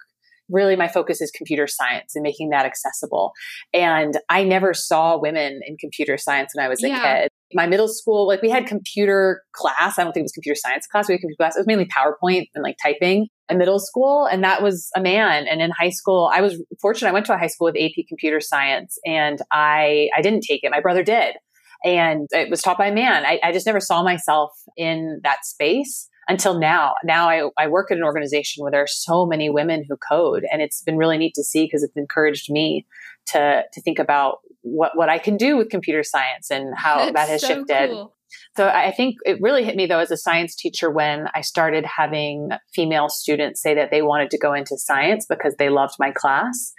really 0.49 0.75
my 0.75 0.87
focus 0.87 1.21
is 1.21 1.31
computer 1.31 1.67
science 1.67 2.15
and 2.15 2.23
making 2.23 2.49
that 2.49 2.65
accessible. 2.65 3.31
And 3.73 4.19
I 4.29 4.43
never 4.43 4.73
saw 4.73 5.17
women 5.17 5.61
in 5.65 5.77
computer 5.77 6.17
science 6.17 6.51
when 6.53 6.65
I 6.65 6.69
was 6.69 6.83
a 6.83 6.89
yeah. 6.89 7.21
kid. 7.21 7.29
My 7.53 7.67
middle 7.67 7.87
school, 7.87 8.27
like 8.27 8.41
we 8.41 8.49
had 8.49 8.65
computer 8.65 9.41
class. 9.53 9.97
I 9.97 10.03
don't 10.03 10.13
think 10.13 10.23
it 10.23 10.25
was 10.25 10.31
computer 10.31 10.59
science 10.59 10.87
class. 10.87 11.07
We 11.07 11.13
had 11.13 11.21
computer 11.21 11.37
class. 11.37 11.55
It 11.55 11.59
was 11.59 11.67
mainly 11.67 11.85
PowerPoint 11.85 12.47
and 12.55 12.63
like 12.63 12.77
typing 12.81 13.27
in 13.49 13.57
middle 13.57 13.79
school. 13.79 14.25
And 14.25 14.43
that 14.43 14.61
was 14.61 14.89
a 14.95 15.01
man. 15.01 15.47
And 15.47 15.61
in 15.61 15.71
high 15.71 15.89
school, 15.89 16.29
I 16.33 16.41
was 16.41 16.61
fortunate. 16.81 17.09
I 17.09 17.13
went 17.13 17.25
to 17.27 17.33
a 17.33 17.37
high 17.37 17.47
school 17.47 17.65
with 17.65 17.75
AP 17.77 18.05
computer 18.07 18.39
science 18.39 18.97
and 19.05 19.39
I, 19.51 20.09
I 20.15 20.21
didn't 20.21 20.41
take 20.41 20.63
it. 20.63 20.71
My 20.71 20.81
brother 20.81 21.03
did. 21.03 21.35
And 21.83 22.27
it 22.31 22.49
was 22.49 22.61
taught 22.61 22.77
by 22.77 22.87
a 22.87 22.93
man. 22.93 23.25
I, 23.25 23.39
I 23.43 23.51
just 23.51 23.65
never 23.65 23.81
saw 23.81 24.03
myself 24.03 24.51
in 24.77 25.19
that 25.23 25.45
space 25.45 26.09
until 26.27 26.57
now. 26.57 26.93
Now 27.03 27.29
I, 27.29 27.49
I 27.57 27.67
work 27.67 27.91
at 27.91 27.97
an 27.97 28.03
organization 28.03 28.61
where 28.61 28.71
there 28.71 28.83
are 28.83 28.87
so 28.87 29.25
many 29.25 29.49
women 29.49 29.83
who 29.87 29.97
code 29.97 30.45
and 30.51 30.61
it's 30.61 30.81
been 30.81 30.97
really 30.97 31.17
neat 31.17 31.33
to 31.35 31.43
see 31.43 31.65
because 31.65 31.83
it's 31.83 31.95
encouraged 31.97 32.49
me 32.49 32.85
to, 33.27 33.63
to 33.71 33.81
think 33.81 33.99
about 33.99 34.39
what, 34.61 34.91
what 34.95 35.09
I 35.09 35.17
can 35.17 35.37
do 35.37 35.57
with 35.57 35.69
computer 35.69 36.03
science 36.03 36.49
and 36.49 36.73
how 36.75 36.97
That's 36.97 37.13
that 37.13 37.29
has 37.29 37.41
so 37.41 37.47
shifted. 37.47 37.89
Cool. 37.89 38.13
So 38.55 38.67
I 38.67 38.91
think 38.91 39.17
it 39.25 39.37
really 39.41 39.63
hit 39.63 39.75
me 39.75 39.85
though 39.85 39.99
as 39.99 40.11
a 40.11 40.17
science 40.17 40.55
teacher 40.55 40.89
when 40.89 41.27
I 41.35 41.41
started 41.41 41.85
having 41.85 42.49
female 42.73 43.09
students 43.09 43.61
say 43.61 43.75
that 43.75 43.91
they 43.91 44.01
wanted 44.01 44.29
to 44.31 44.37
go 44.37 44.53
into 44.53 44.77
science 44.77 45.25
because 45.27 45.55
they 45.57 45.69
loved 45.69 45.95
my 45.99 46.11
class. 46.11 46.73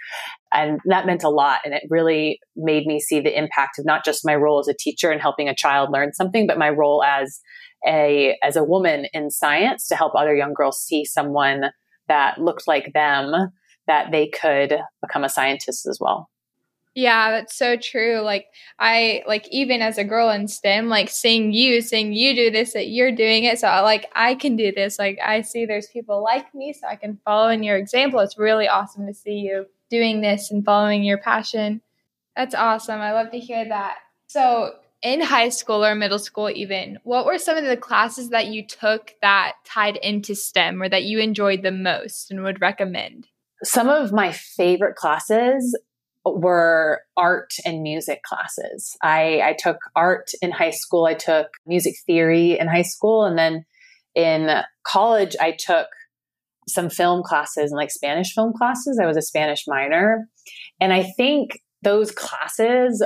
And 0.53 0.79
that 0.85 1.05
meant 1.05 1.23
a 1.23 1.29
lot. 1.29 1.59
And 1.65 1.73
it 1.73 1.83
really 1.89 2.39
made 2.55 2.85
me 2.85 2.99
see 2.99 3.19
the 3.19 3.37
impact 3.37 3.79
of 3.79 3.85
not 3.85 4.05
just 4.05 4.25
my 4.25 4.35
role 4.35 4.59
as 4.59 4.67
a 4.67 4.73
teacher 4.73 5.11
and 5.11 5.21
helping 5.21 5.49
a 5.49 5.55
child 5.55 5.89
learn 5.91 6.13
something, 6.13 6.47
but 6.47 6.57
my 6.57 6.69
role 6.69 7.03
as 7.03 7.39
a 7.85 8.37
as 8.41 8.55
a 8.55 8.63
woman 8.63 9.05
in 9.13 9.29
science 9.29 9.87
to 9.87 9.95
help 9.95 10.13
other 10.15 10.35
young 10.35 10.53
girls 10.53 10.81
see 10.81 11.05
someone 11.05 11.65
that 12.07 12.39
looked 12.39 12.67
like 12.67 12.93
them 12.93 13.51
that 13.87 14.11
they 14.11 14.27
could 14.29 14.77
become 15.01 15.23
a 15.23 15.29
scientist 15.29 15.85
as 15.85 15.99
well. 16.01 16.29
Yeah, 16.95 17.31
that's 17.31 17.57
so 17.57 17.75
true. 17.75 18.21
Like 18.21 18.47
I 18.79 19.21
like 19.27 19.49
even 19.51 19.81
as 19.81 19.97
a 19.97 20.05
girl 20.05 20.29
in 20.29 20.47
STEM, 20.47 20.87
like 20.87 21.09
seeing 21.09 21.51
you, 21.51 21.81
seeing 21.81 22.13
you 22.13 22.33
do 22.33 22.49
this, 22.49 22.71
that 22.71 22.87
you're 22.87 23.11
doing 23.11 23.43
it. 23.43 23.59
So 23.59 23.67
like 23.67 24.09
I 24.15 24.35
can 24.35 24.55
do 24.55 24.71
this. 24.71 24.97
Like 24.97 25.19
I 25.23 25.41
see 25.41 25.65
there's 25.65 25.87
people 25.87 26.23
like 26.23 26.55
me, 26.55 26.71
so 26.71 26.87
I 26.87 26.95
can 26.95 27.19
follow 27.25 27.49
in 27.49 27.63
your 27.63 27.75
example. 27.75 28.21
It's 28.21 28.37
really 28.37 28.69
awesome 28.69 29.05
to 29.07 29.13
see 29.13 29.33
you 29.33 29.65
doing 29.89 30.21
this 30.21 30.51
and 30.51 30.63
following 30.63 31.03
your 31.03 31.17
passion. 31.17 31.81
That's 32.33 32.55
awesome. 32.55 33.01
I 33.01 33.11
love 33.11 33.31
to 33.31 33.39
hear 33.39 33.67
that. 33.67 33.97
So 34.27 34.75
in 35.01 35.19
high 35.19 35.49
school 35.49 35.83
or 35.83 35.93
middle 35.93 36.17
school 36.17 36.49
even 36.49 36.97
what 37.03 37.25
were 37.25 37.37
some 37.37 37.57
of 37.57 37.65
the 37.65 37.75
classes 37.75 38.29
that 38.29 38.47
you 38.47 38.65
took 38.65 39.13
that 39.21 39.53
tied 39.65 39.97
into 39.97 40.33
stem 40.33 40.81
or 40.81 40.87
that 40.87 41.03
you 41.03 41.19
enjoyed 41.19 41.61
the 41.61 41.71
most 41.71 42.31
and 42.31 42.41
would 42.41 42.61
recommend 42.61 43.27
some 43.63 43.89
of 43.89 44.13
my 44.13 44.31
favorite 44.31 44.95
classes 44.95 45.77
were 46.25 47.01
art 47.15 47.51
and 47.65 47.83
music 47.83 48.23
classes. 48.23 48.97
I, 49.03 49.41
I 49.43 49.55
took 49.57 49.77
art 49.95 50.31
in 50.41 50.51
high 50.51 50.71
school. 50.71 51.05
I 51.05 51.13
took 51.13 51.47
music 51.65 51.95
theory 52.05 52.57
in 52.57 52.67
high 52.67 52.81
school. 52.81 53.25
And 53.25 53.37
then 53.37 53.65
in 54.15 54.61
college 54.87 55.35
i 55.41 55.51
took 55.51 55.87
some 56.67 56.89
film 56.89 57.21
classes 57.21 57.71
and 57.71 57.77
like 57.77 57.91
spanish 57.91 58.33
film 58.33 58.53
classes. 58.57 58.99
I 59.01 59.05
was 59.05 59.17
a 59.17 59.21
spanish 59.21 59.65
minor. 59.67 60.27
And 60.79 60.93
i 60.93 61.03
think 61.03 61.59
those 61.83 62.11
classes 62.11 63.05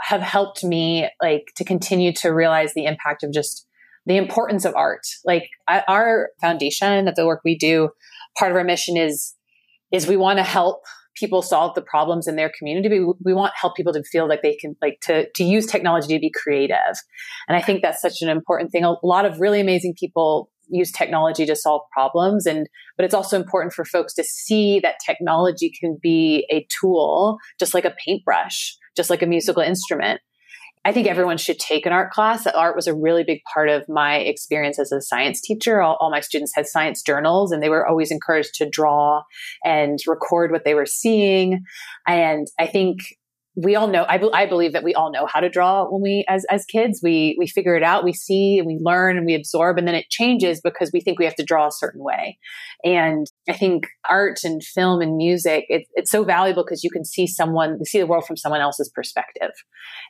have 0.00 0.22
helped 0.22 0.64
me 0.64 1.08
like 1.22 1.52
to 1.56 1.64
continue 1.64 2.12
to 2.12 2.30
realize 2.30 2.72
the 2.74 2.86
impact 2.86 3.22
of 3.22 3.32
just 3.32 3.66
the 4.06 4.16
importance 4.16 4.64
of 4.64 4.74
art. 4.74 5.06
Like 5.24 5.50
our 5.68 6.30
foundation, 6.40 7.04
that 7.04 7.14
the 7.14 7.26
work 7.26 7.42
we 7.44 7.56
do, 7.56 7.90
part 8.38 8.50
of 8.50 8.56
our 8.56 8.64
mission 8.64 8.96
is 8.96 9.34
is 9.92 10.06
we 10.06 10.16
want 10.16 10.38
to 10.38 10.42
help 10.42 10.82
people 11.18 11.42
solve 11.42 11.74
the 11.74 11.82
problems 11.82 12.26
in 12.26 12.36
their 12.36 12.50
community. 12.56 12.88
We, 12.88 13.12
we 13.24 13.34
want 13.34 13.52
help 13.60 13.76
people 13.76 13.92
to 13.92 14.02
feel 14.02 14.28
like 14.28 14.42
they 14.42 14.54
can 14.54 14.76
like 14.80 15.00
to 15.02 15.28
to 15.30 15.44
use 15.44 15.66
technology 15.66 16.14
to 16.14 16.20
be 16.20 16.30
creative. 16.30 16.96
And 17.48 17.56
I 17.56 17.62
think 17.62 17.82
that's 17.82 18.00
such 18.00 18.22
an 18.22 18.28
important 18.28 18.72
thing. 18.72 18.84
A 18.84 18.94
lot 19.02 19.24
of 19.24 19.40
really 19.40 19.60
amazing 19.60 19.94
people 19.98 20.50
use 20.70 20.92
technology 20.92 21.46
to 21.46 21.56
solve 21.56 21.80
problems 21.92 22.46
and 22.46 22.68
but 22.96 23.04
it's 23.04 23.14
also 23.14 23.36
important 23.36 23.72
for 23.72 23.86
folks 23.86 24.12
to 24.14 24.22
see 24.22 24.80
that 24.80 24.96
technology 25.04 25.72
can 25.80 25.96
be 26.02 26.46
a 26.50 26.66
tool 26.80 27.38
just 27.58 27.72
like 27.72 27.86
a 27.86 27.94
paintbrush 28.04 28.76
just 28.94 29.08
like 29.08 29.22
a 29.22 29.26
musical 29.26 29.62
instrument 29.62 30.20
I 30.88 30.92
think 30.92 31.06
everyone 31.06 31.36
should 31.36 31.58
take 31.58 31.84
an 31.84 31.92
art 31.92 32.12
class. 32.12 32.46
Art 32.46 32.74
was 32.74 32.86
a 32.86 32.94
really 32.94 33.22
big 33.22 33.42
part 33.52 33.68
of 33.68 33.86
my 33.90 34.16
experience 34.16 34.78
as 34.78 34.90
a 34.90 35.02
science 35.02 35.38
teacher. 35.42 35.82
All, 35.82 35.98
all, 36.00 36.10
my 36.10 36.20
students 36.20 36.54
had 36.54 36.66
science 36.66 37.02
journals 37.02 37.52
and 37.52 37.62
they 37.62 37.68
were 37.68 37.86
always 37.86 38.10
encouraged 38.10 38.54
to 38.54 38.66
draw 38.66 39.22
and 39.62 39.98
record 40.06 40.50
what 40.50 40.64
they 40.64 40.72
were 40.72 40.86
seeing. 40.86 41.62
And 42.06 42.46
I 42.58 42.66
think 42.66 43.17
we 43.60 43.74
all 43.74 43.88
know, 43.88 44.04
I, 44.04 44.20
I 44.32 44.46
believe 44.46 44.72
that 44.72 44.84
we 44.84 44.94
all 44.94 45.10
know 45.10 45.26
how 45.26 45.40
to 45.40 45.48
draw 45.48 45.84
when 45.90 46.00
we, 46.00 46.24
as, 46.28 46.44
as 46.48 46.64
kids, 46.64 47.00
we, 47.02 47.36
we 47.40 47.48
figure 47.48 47.74
it 47.74 47.82
out, 47.82 48.04
we 48.04 48.12
see 48.12 48.58
and 48.58 48.66
we 48.68 48.78
learn 48.80 49.16
and 49.16 49.26
we 49.26 49.34
absorb 49.34 49.78
and 49.78 49.88
then 49.88 49.96
it 49.96 50.08
changes 50.10 50.60
because 50.60 50.90
we 50.92 51.00
think 51.00 51.18
we 51.18 51.24
have 51.24 51.34
to 51.34 51.44
draw 51.44 51.66
a 51.66 51.72
certain 51.72 52.04
way. 52.04 52.38
And 52.84 53.26
I 53.48 53.54
think 53.54 53.88
art 54.08 54.40
and 54.44 54.62
film 54.62 55.00
and 55.00 55.16
music, 55.16 55.64
it, 55.68 55.88
it's 55.94 56.10
so 56.10 56.22
valuable 56.22 56.62
because 56.62 56.84
you 56.84 56.90
can 56.90 57.04
see 57.04 57.26
someone, 57.26 57.84
see 57.84 57.98
the 57.98 58.06
world 58.06 58.26
from 58.26 58.36
someone 58.36 58.60
else's 58.60 58.90
perspective. 58.94 59.50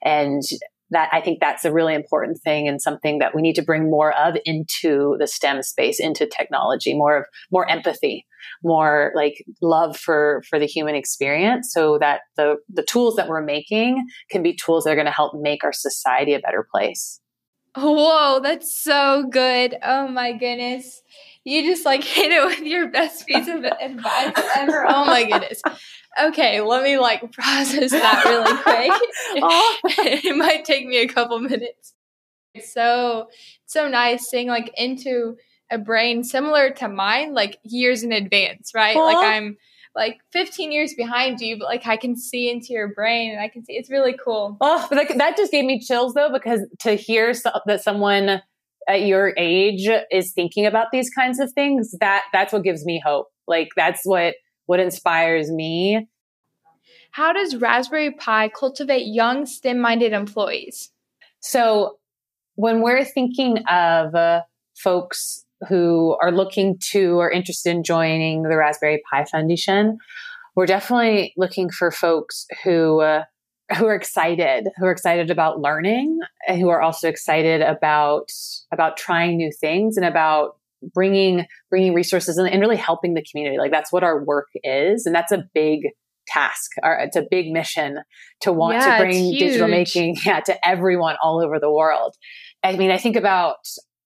And 0.03 0.43
that 0.91 1.09
I 1.13 1.21
think 1.21 1.41
that's 1.41 1.65
a 1.65 1.73
really 1.73 1.95
important 1.95 2.41
thing 2.43 2.69
and 2.69 2.81
something 2.81 3.19
that 3.19 3.35
we 3.35 3.43
need 3.43 3.55
to 3.57 3.63
bring 3.63 3.91
more 3.91 4.13
of 4.13 4.37
into 4.45 5.17
the 5.19 5.27
STEM 5.27 5.63
space, 5.63 6.01
into 6.01 6.27
technology, 6.27 6.95
more 6.95 7.19
of 7.19 7.25
more 7.51 7.69
empathy, 7.71 8.27
more 8.63 9.13
like 9.15 9.45
love 9.61 9.97
for 9.97 10.43
for 10.49 10.59
the 10.59 10.67
human 10.67 10.95
experience, 10.95 11.71
so 11.73 11.99
that 11.99 12.21
the 12.37 12.57
the 12.69 12.83
tools 12.83 13.17
that 13.17 13.29
we're 13.29 13.43
making 13.43 14.07
can 14.31 14.43
be 14.43 14.55
tools 14.55 14.85
that 14.85 14.91
are 14.91 14.97
going 14.97 15.07
to 15.07 15.13
help 15.13 15.35
make 15.35 15.65
our 15.65 15.73
society 15.73 16.35
a 16.35 16.41
better 16.41 16.67
place. 16.71 17.21
Whoa, 17.77 18.41
that's 18.43 18.75
so 18.83 19.29
good. 19.31 19.77
Oh 19.83 20.09
my 20.09 20.33
goodness. 20.33 21.03
You 21.45 21.63
just 21.63 21.85
like 21.85 22.03
hit 22.05 22.33
it 22.33 22.45
with 22.45 22.61
your 22.61 22.89
best 22.89 23.27
piece 23.27 23.47
of 23.47 23.65
advice 23.65 24.33
ever. 24.57 24.87
Oh 24.89 25.05
my 25.05 25.25
goodness 25.25 25.63
okay, 26.21 26.61
let 26.61 26.83
me 26.83 26.99
like 26.99 27.33
process 27.33 27.91
that 27.91 28.25
really 28.25 28.63
quick. 28.63 28.93
it 30.25 30.37
might 30.37 30.65
take 30.65 30.87
me 30.87 30.99
a 30.99 31.09
couple 31.09 31.39
minutes. 31.41 31.95
So, 32.65 33.29
so 33.67 33.89
nice 33.89 34.29
seeing 34.29 34.49
like 34.49 34.73
into 34.77 35.37
a 35.71 35.79
brain 35.79 36.25
similar 36.25 36.71
to 36.71 36.89
mine, 36.89 37.35
like 37.35 37.59
years 37.63 38.03
in 38.03 38.13
advance, 38.13 38.73
right? 38.75 38.97
Like 38.97 39.17
I'm 39.17 39.57
like 39.95 40.19
15 40.33 40.73
years 40.73 40.95
behind 40.95 41.41
you, 41.41 41.59
but 41.59 41.67
like 41.67 41.87
I 41.87 41.97
can 41.97 42.17
see 42.17 42.51
into 42.51 42.73
your 42.73 42.89
brain 42.89 43.33
and 43.33 43.41
I 43.41 43.49
can 43.49 43.65
see 43.65 43.75
it's 43.75 43.91
really 43.91 44.17
cool. 44.23 44.57
Oh, 44.61 44.87
but 44.89 44.97
like, 44.97 45.17
that 45.17 45.37
just 45.37 45.53
gave 45.53 45.65
me 45.65 45.81
chills 45.81 46.15
though, 46.15 46.31
because 46.33 46.61
to 46.81 46.95
hear 46.95 47.35
so, 47.35 47.51
that 47.67 47.83
someone 47.83 48.41
at 48.89 49.03
your 49.03 49.35
age 49.37 49.89
is 50.11 50.33
thinking 50.33 50.67
about 50.67 50.87
these 50.93 51.11
kinds 51.11 51.39
of 51.39 51.53
things, 51.53 51.95
that 52.01 52.25
that's 52.33 52.53
what 52.53 52.63
gives 52.63 52.85
me 52.85 53.03
hope. 53.05 53.27
Like 53.47 53.69
that's 53.77 54.01
what 54.05 54.35
what 54.69 54.81
inspires 54.81 55.51
me. 55.51 56.07
How 57.11 57.33
does 57.33 57.57
Raspberry 57.57 58.13
Pi 58.13 58.51
cultivate 58.51 59.07
young 59.07 59.47
STEM 59.47 59.79
minded 59.79 60.13
employees? 60.13 60.91
So, 61.41 61.99
when 62.57 62.83
we're 62.83 63.05
thinking 63.05 63.59
of 63.67 64.15
uh, 64.15 64.43
folks 64.77 65.47
who 65.69 66.17
are 66.21 66.31
looking 66.31 66.79
to 66.91 67.19
or 67.19 67.31
interested 67.31 67.71
in 67.71 67.83
joining 67.83 68.43
the 68.43 68.57
Raspberry 68.57 69.03
Pi 69.11 69.25
Foundation, 69.25 69.97
we're 70.55 70.67
definitely 70.67 71.33
looking 71.39 71.71
for 71.71 71.91
folks 71.91 72.47
who 72.63 73.01
uh, 73.01 73.25
who 73.79 73.87
are 73.87 73.95
excited, 73.95 74.69
who 74.77 74.85
are 74.85 74.93
excited 74.93 75.31
about 75.31 75.61
learning, 75.61 76.19
and 76.47 76.61
who 76.61 76.69
are 76.69 76.83
also 76.83 77.09
excited 77.09 77.63
about 77.63 78.31
about 78.71 78.99
trying 78.99 79.39
new 79.39 79.51
things 79.51 79.97
and 79.97 80.05
about 80.05 80.58
bringing 80.95 81.47
bringing 81.71 81.95
resources 81.95 82.39
and, 82.39 82.49
and 82.49 82.61
really 82.61 82.77
helping 82.77 83.15
the 83.15 83.25
community. 83.31 83.59
Like 83.59 83.71
that's 83.71 83.93
what 83.93 84.05
our 84.05 84.25
work 84.25 84.49
is 84.63 85.07
and 85.07 85.15
that's 85.15 85.33
a 85.33 85.45
big 85.55 85.81
task 86.27 86.73
or 86.83 86.93
it's 86.95 87.17
a 87.17 87.25
big 87.31 87.51
mission 87.51 87.99
to 88.43 88.53
want 88.53 88.75
yeah, 88.75 88.99
to 88.99 89.03
bring 89.03 89.33
digital 89.33 89.69
making 89.69 90.17
yeah, 90.27 90.41
to 90.41 90.67
everyone 90.67 91.17
all 91.23 91.43
over 91.43 91.59
the 91.59 91.71
world. 91.71 92.15
I 92.63 92.77
mean 92.77 92.91
i 92.91 92.99
think 92.99 93.17
about 93.17 93.57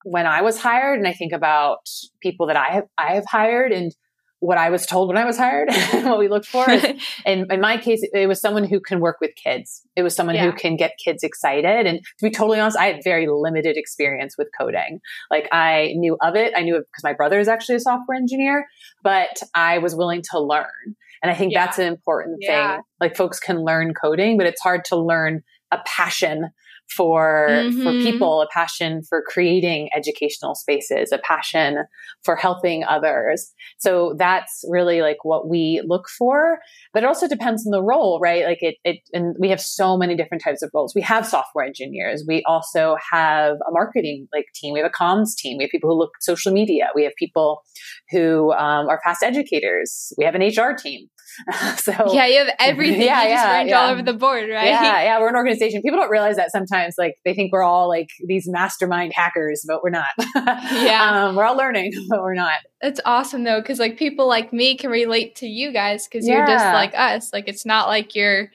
when 0.05 0.27
i 0.27 0.43
was 0.43 0.59
hired 0.59 0.99
and 0.99 1.09
i 1.09 1.13
think 1.13 1.33
about 1.33 1.79
people 2.21 2.47
that 2.49 2.57
i 2.57 2.71
have 2.71 2.85
i 2.99 3.15
have 3.15 3.25
hired 3.27 3.73
and 3.73 3.93
what 4.43 4.59
I 4.59 4.71
was 4.71 4.87
told 4.87 5.07
when 5.07 5.17
I 5.17 5.25
was 5.25 5.37
hired, 5.37 5.69
what 5.93 6.19
we 6.19 6.27
looked 6.27 6.47
for. 6.47 6.69
Is, 6.69 6.85
and 7.25 7.51
in 7.51 7.61
my 7.61 7.77
case, 7.77 8.05
it 8.13 8.27
was 8.27 8.41
someone 8.41 8.65
who 8.65 8.81
can 8.81 8.99
work 8.99 9.19
with 9.21 9.31
kids. 9.37 9.87
It 9.95 10.03
was 10.03 10.17
someone 10.17 10.35
yeah. 10.35 10.45
who 10.45 10.53
can 10.53 10.77
get 10.77 10.95
kids 11.03 11.23
excited. 11.23 11.87
And 11.87 12.01
to 12.01 12.25
be 12.25 12.31
totally 12.31 12.59
honest, 12.59 12.77
I 12.77 12.87
had 12.87 13.05
very 13.05 13.29
limited 13.29 13.77
experience 13.77 14.37
with 14.37 14.49
coding. 14.59 14.99
Like 15.31 15.49
I 15.53 15.93
knew 15.95 16.17
of 16.21 16.35
it. 16.35 16.53
I 16.57 16.63
knew 16.63 16.75
it 16.75 16.87
because 16.91 17.05
my 17.05 17.13
brother 17.13 17.39
is 17.39 17.47
actually 17.47 17.77
a 17.77 17.81
software 17.81 18.17
engineer, 18.17 18.67
but 19.05 19.41
I 19.55 19.79
was 19.79 19.95
willing 19.95 20.23
to 20.33 20.41
learn. 20.41 20.97
And 21.23 21.31
I 21.31 21.35
think 21.35 21.53
yeah. 21.53 21.65
that's 21.65 21.79
an 21.79 21.87
important 21.87 22.39
yeah. 22.41 22.75
thing. 22.75 22.83
Like 23.01 23.17
folks 23.17 23.39
can 23.39 23.63
learn 23.63 23.95
coding, 23.95 24.37
but 24.39 24.47
it's 24.47 24.61
hard 24.61 24.85
to 24.87 24.97
learn 24.97 25.43
a 25.71 25.79
passion 25.87 26.51
for 26.91 27.49
mm-hmm. 27.51 27.83
for 27.83 27.93
people, 27.93 28.43
a 28.43 28.47
passion 28.53 29.03
for 29.09 29.23
creating 29.27 29.89
educational 29.97 30.55
spaces, 30.55 31.13
a 31.13 31.19
passion 31.19 31.85
for 32.25 32.37
helping 32.37 32.85
others. 32.85 33.53
So 33.79 34.15
that's 34.19 34.65
really 34.69 35.01
like 35.01 35.19
what 35.25 35.49
we 35.49 35.83
look 35.87 36.09
for. 36.19 36.59
But 36.93 37.03
it 37.03 37.07
also 37.07 37.29
depends 37.29 37.67
on 37.67 37.71
the 37.71 37.83
role, 37.83 38.21
right? 38.21 38.45
Like 38.45 38.59
it, 38.61 38.77
it 38.85 38.99
and 39.13 39.35
we 39.39 39.49
have 39.49 39.61
so 39.61 39.97
many 39.97 40.17
different 40.17 40.43
types 40.43 40.63
of 40.63 40.71
roles. 40.75 40.95
We 40.95 41.03
have 41.03 41.27
software 41.27 41.65
engineers. 41.65 42.25
We 42.27 42.43
also 42.47 42.97
have 43.11 43.55
a 43.55 43.71
marketing 43.71 44.29
like 44.35 44.47
team. 44.55 44.73
We 44.73 44.81
have 44.81 44.91
a 44.91 45.03
comms 45.03 45.35
team. 45.37 45.59
We 45.59 45.65
have 45.65 45.71
people 45.71 45.91
who 45.91 45.99
look 45.99 46.13
at 46.17 46.23
social 46.23 46.53
media. 46.53 46.89
We 46.95 47.05
have 47.05 47.13
people 47.19 47.63
who 48.11 48.53
um, 48.53 48.89
are 48.89 49.01
past 49.05 49.23
educators. 49.23 50.13
We 50.19 50.25
have 50.25 50.35
an 50.35 50.43
HR 50.43 50.75
team. 50.75 51.09
so 51.77 51.93
yeah, 52.13 52.27
you 52.27 52.39
have 52.39 52.55
everything. 52.59 53.03
Yeah, 53.03 53.23
you 53.23 53.29
just 53.31 53.45
yeah, 53.45 53.59
range 53.59 53.71
yeah. 53.71 53.81
all 53.81 53.91
over 53.91 54.03
the 54.03 54.13
board, 54.13 54.49
right? 54.51 54.67
Yeah, 54.67 54.83
yeah. 55.03 55.21
We're 55.21 55.29
an 55.29 55.37
organization. 55.37 55.83
People 55.83 55.99
don't 55.99 56.11
realize 56.11 56.37
that 56.37 56.51
sometimes. 56.51 56.95
Like 56.99 57.17
they 57.25 57.35
think 57.35 57.53
we're 57.53 57.63
all 57.63 57.89
like 57.89 58.09
these 58.27 58.49
mastermind 58.49 59.13
hackers, 59.15 59.65
but 59.67 59.83
we're 59.83 59.91
not. 59.91 60.09
yeah, 60.37 61.27
um, 61.29 61.37
we're 61.37 61.45
all 61.45 61.57
learning, 61.57 61.93
but 62.09 62.21
we're 62.21 62.35
not. 62.35 62.61
It's 62.81 63.01
awesome 63.05 63.45
though, 63.45 63.61
because 63.61 63.79
like 63.79 63.99
people 63.99 64.27
like 64.27 64.53
me 64.53 64.77
can 64.77 64.91
relate 64.91 65.37
to 65.37 65.47
you 65.47 65.73
guys 65.73 66.07
because 66.07 66.27
yeah. 66.27 66.39
you're 66.39 66.47
just 66.47 66.65
like 66.65 66.93
us. 66.95 67.33
Like 67.33 67.49
it's 67.49 67.67
not 67.67 67.89
like 67.89 68.15
you're. 68.15 68.51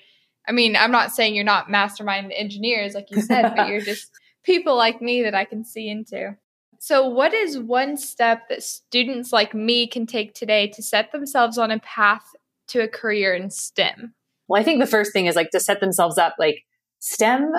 I 0.48 0.54
mean, 0.54 0.78
I'm 0.78 0.92
not 0.92 1.12
saying 1.12 1.36
you're 1.36 1.44
not 1.44 1.70
mastermind 1.70 2.32
engineers, 2.32 2.94
like 2.94 3.12
you 3.12 3.22
said, 3.22 3.54
but 3.56 3.68
you're 3.68 3.82
just 3.82 4.10
people 4.44 4.78
like 4.78 5.02
me 5.02 5.24
that 5.24 5.36
I 5.36 5.44
can 5.44 5.66
see 5.66 5.90
into. 5.90 6.38
So, 6.80 7.08
what 7.08 7.34
is 7.34 7.58
one 7.58 7.98
step 7.98 8.50
that 8.50 8.64
students 8.64 9.34
like 9.34 9.54
me 9.54 9.88
can 9.88 10.06
take 10.06 10.34
today 10.34 10.68
to 10.68 10.84
set 10.84 11.12
themselves 11.12 11.58
on 11.58 11.72
a 11.72 11.80
path 11.80 12.34
to 12.70 12.82
a 12.82 12.88
career 12.88 13.34
in 13.34 13.50
STEM? 13.50 14.14
Well, 14.48 14.62
I 14.62 14.64
think 14.64 14.80
the 14.80 14.88
first 14.88 15.14
thing 15.14 15.26
is 15.26 15.36
like 15.36 15.50
to 15.52 15.60
set 15.60 15.80
themselves 15.80 16.18
up 16.18 16.36
like 16.40 16.64
STEM 17.00 17.52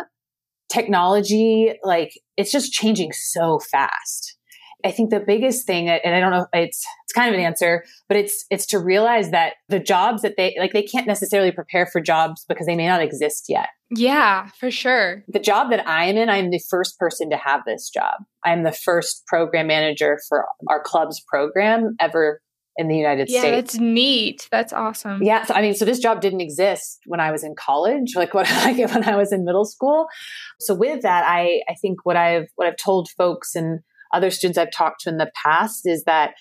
technology, 0.69 1.75
like 1.83 2.13
it's 2.37 2.53
just 2.53 2.73
changing 2.73 3.13
so 3.13 3.59
fast. 3.59 4.37
I 4.85 4.93
think 4.93 5.11
the 5.11 5.19
biggest 5.19 5.67
thing, 5.67 5.89
and 5.89 6.15
I 6.15 6.21
don't 6.21 6.31
know, 6.31 6.47
it's 6.53 6.85
it's 7.05 7.13
kind 7.13 7.29
of 7.29 7.39
an 7.39 7.45
answer, 7.45 7.85
but 8.07 8.17
it's 8.17 8.45
it's 8.49 8.67
to 8.67 8.79
realize 8.79 9.31
that 9.33 9.55
the 9.69 9.81
jobs 9.81 10.23
that 10.23 10.35
they 10.37 10.55
like 10.59 10.73
they 10.73 10.85
can't 10.85 11.07
necessarily 11.07 11.51
prepare 11.51 11.87
for 11.87 12.01
jobs 12.01 12.45
because 12.49 12.67
they 12.67 12.77
may 12.77 12.87
not 12.87 13.03
exist 13.03 13.47
yet. 13.49 13.71
Yeah, 13.91 14.51
for 14.61 14.71
sure. 14.71 15.25
The 15.27 15.41
job 15.41 15.71
that 15.71 15.87
I 15.89 16.05
am 16.05 16.17
in, 16.17 16.29
I'm 16.29 16.51
the 16.51 16.63
first 16.71 16.99
person 16.99 17.29
to 17.31 17.37
have 17.37 17.63
this 17.67 17.91
job. 17.91 18.23
I'm 18.45 18.63
the 18.63 18.73
first 18.73 19.27
program 19.27 19.67
manager 19.67 20.21
for 20.29 20.47
our 20.69 20.81
club's 20.81 21.21
program 21.27 21.97
ever 21.99 22.41
in 22.79 22.87
the 22.87 22.97
United 22.97 23.29
yeah, 23.29 23.41
States. 23.41 23.51
Yeah, 23.51 23.61
that's 23.61 23.79
neat. 23.79 24.49
That's 24.53 24.73
awesome. 24.73 25.21
Yeah. 25.23 25.45
So, 25.45 25.53
I 25.53 25.61
mean, 25.61 25.75
so 25.75 25.85
this 25.85 25.99
job 25.99 26.21
didn't 26.21 26.41
exist 26.41 27.01
when 27.07 27.19
I 27.19 27.33
was 27.33 27.43
in 27.43 27.57
college, 27.57 28.15
like 28.15 28.33
what 28.35 28.49
I 28.49 28.73
get 28.73 28.95
when 28.95 29.05
I 29.05 29.17
was 29.17 29.33
in 29.33 29.45
middle 29.45 29.65
school. 29.65 30.07
So 30.61 30.75
with 30.75 31.03
that, 31.03 31.25
I, 31.27 31.61
I 31.69 31.75
think 31.75 32.07
what 32.07 32.17
I've, 32.17 32.47
what 32.55 32.69
I've 32.69 32.77
told 32.77 33.11
folks 33.11 33.57
and 33.57 33.81
other 34.15 34.31
students 34.31 34.57
I've 34.57 34.71
talked 34.71 35.03
to 35.03 35.11
in 35.11 35.19
the 35.19 35.31
past 35.45 35.87
is 35.87 36.05
that 36.05 36.35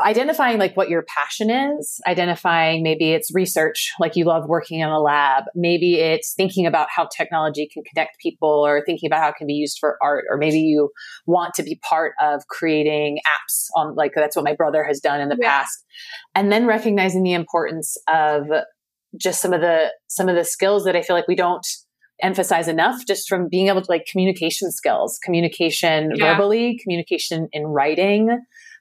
identifying 0.00 0.58
like 0.58 0.76
what 0.76 0.88
your 0.88 1.04
passion 1.06 1.50
is, 1.50 2.00
identifying 2.06 2.82
maybe 2.82 3.12
it's 3.12 3.32
research, 3.34 3.92
like 4.00 4.16
you 4.16 4.24
love 4.24 4.48
working 4.48 4.80
in 4.80 4.88
a 4.88 5.00
lab. 5.00 5.44
Maybe 5.54 5.96
it's 5.96 6.34
thinking 6.34 6.66
about 6.66 6.88
how 6.90 7.06
technology 7.16 7.68
can 7.72 7.84
connect 7.84 8.18
people 8.20 8.48
or 8.48 8.82
thinking 8.84 9.06
about 9.06 9.20
how 9.20 9.28
it 9.28 9.36
can 9.36 9.46
be 9.46 9.54
used 9.54 9.78
for 9.78 9.96
art. 10.02 10.24
Or 10.28 10.36
maybe 10.36 10.58
you 10.58 10.90
want 11.26 11.54
to 11.54 11.62
be 11.62 11.80
part 11.88 12.14
of 12.20 12.46
creating 12.48 13.18
apps 13.26 13.66
on 13.76 13.94
like 13.94 14.12
that's 14.16 14.34
what 14.34 14.44
my 14.44 14.54
brother 14.54 14.82
has 14.84 15.00
done 15.00 15.20
in 15.20 15.28
the 15.28 15.38
yeah. 15.40 15.58
past. 15.60 15.84
And 16.34 16.50
then 16.50 16.66
recognizing 16.66 17.22
the 17.22 17.34
importance 17.34 17.96
of 18.12 18.46
just 19.16 19.40
some 19.40 19.52
of 19.52 19.60
the 19.60 19.92
some 20.08 20.28
of 20.28 20.34
the 20.34 20.44
skills 20.44 20.84
that 20.84 20.96
I 20.96 21.02
feel 21.02 21.14
like 21.14 21.28
we 21.28 21.36
don't 21.36 21.64
emphasize 22.22 22.68
enough 22.68 23.04
just 23.06 23.28
from 23.28 23.48
being 23.48 23.68
able 23.68 23.82
to 23.82 23.90
like 23.90 24.06
communication 24.10 24.70
skills, 24.70 25.18
communication 25.24 26.12
yeah. 26.14 26.32
verbally, 26.32 26.78
communication 26.82 27.48
in 27.52 27.64
writing, 27.64 28.40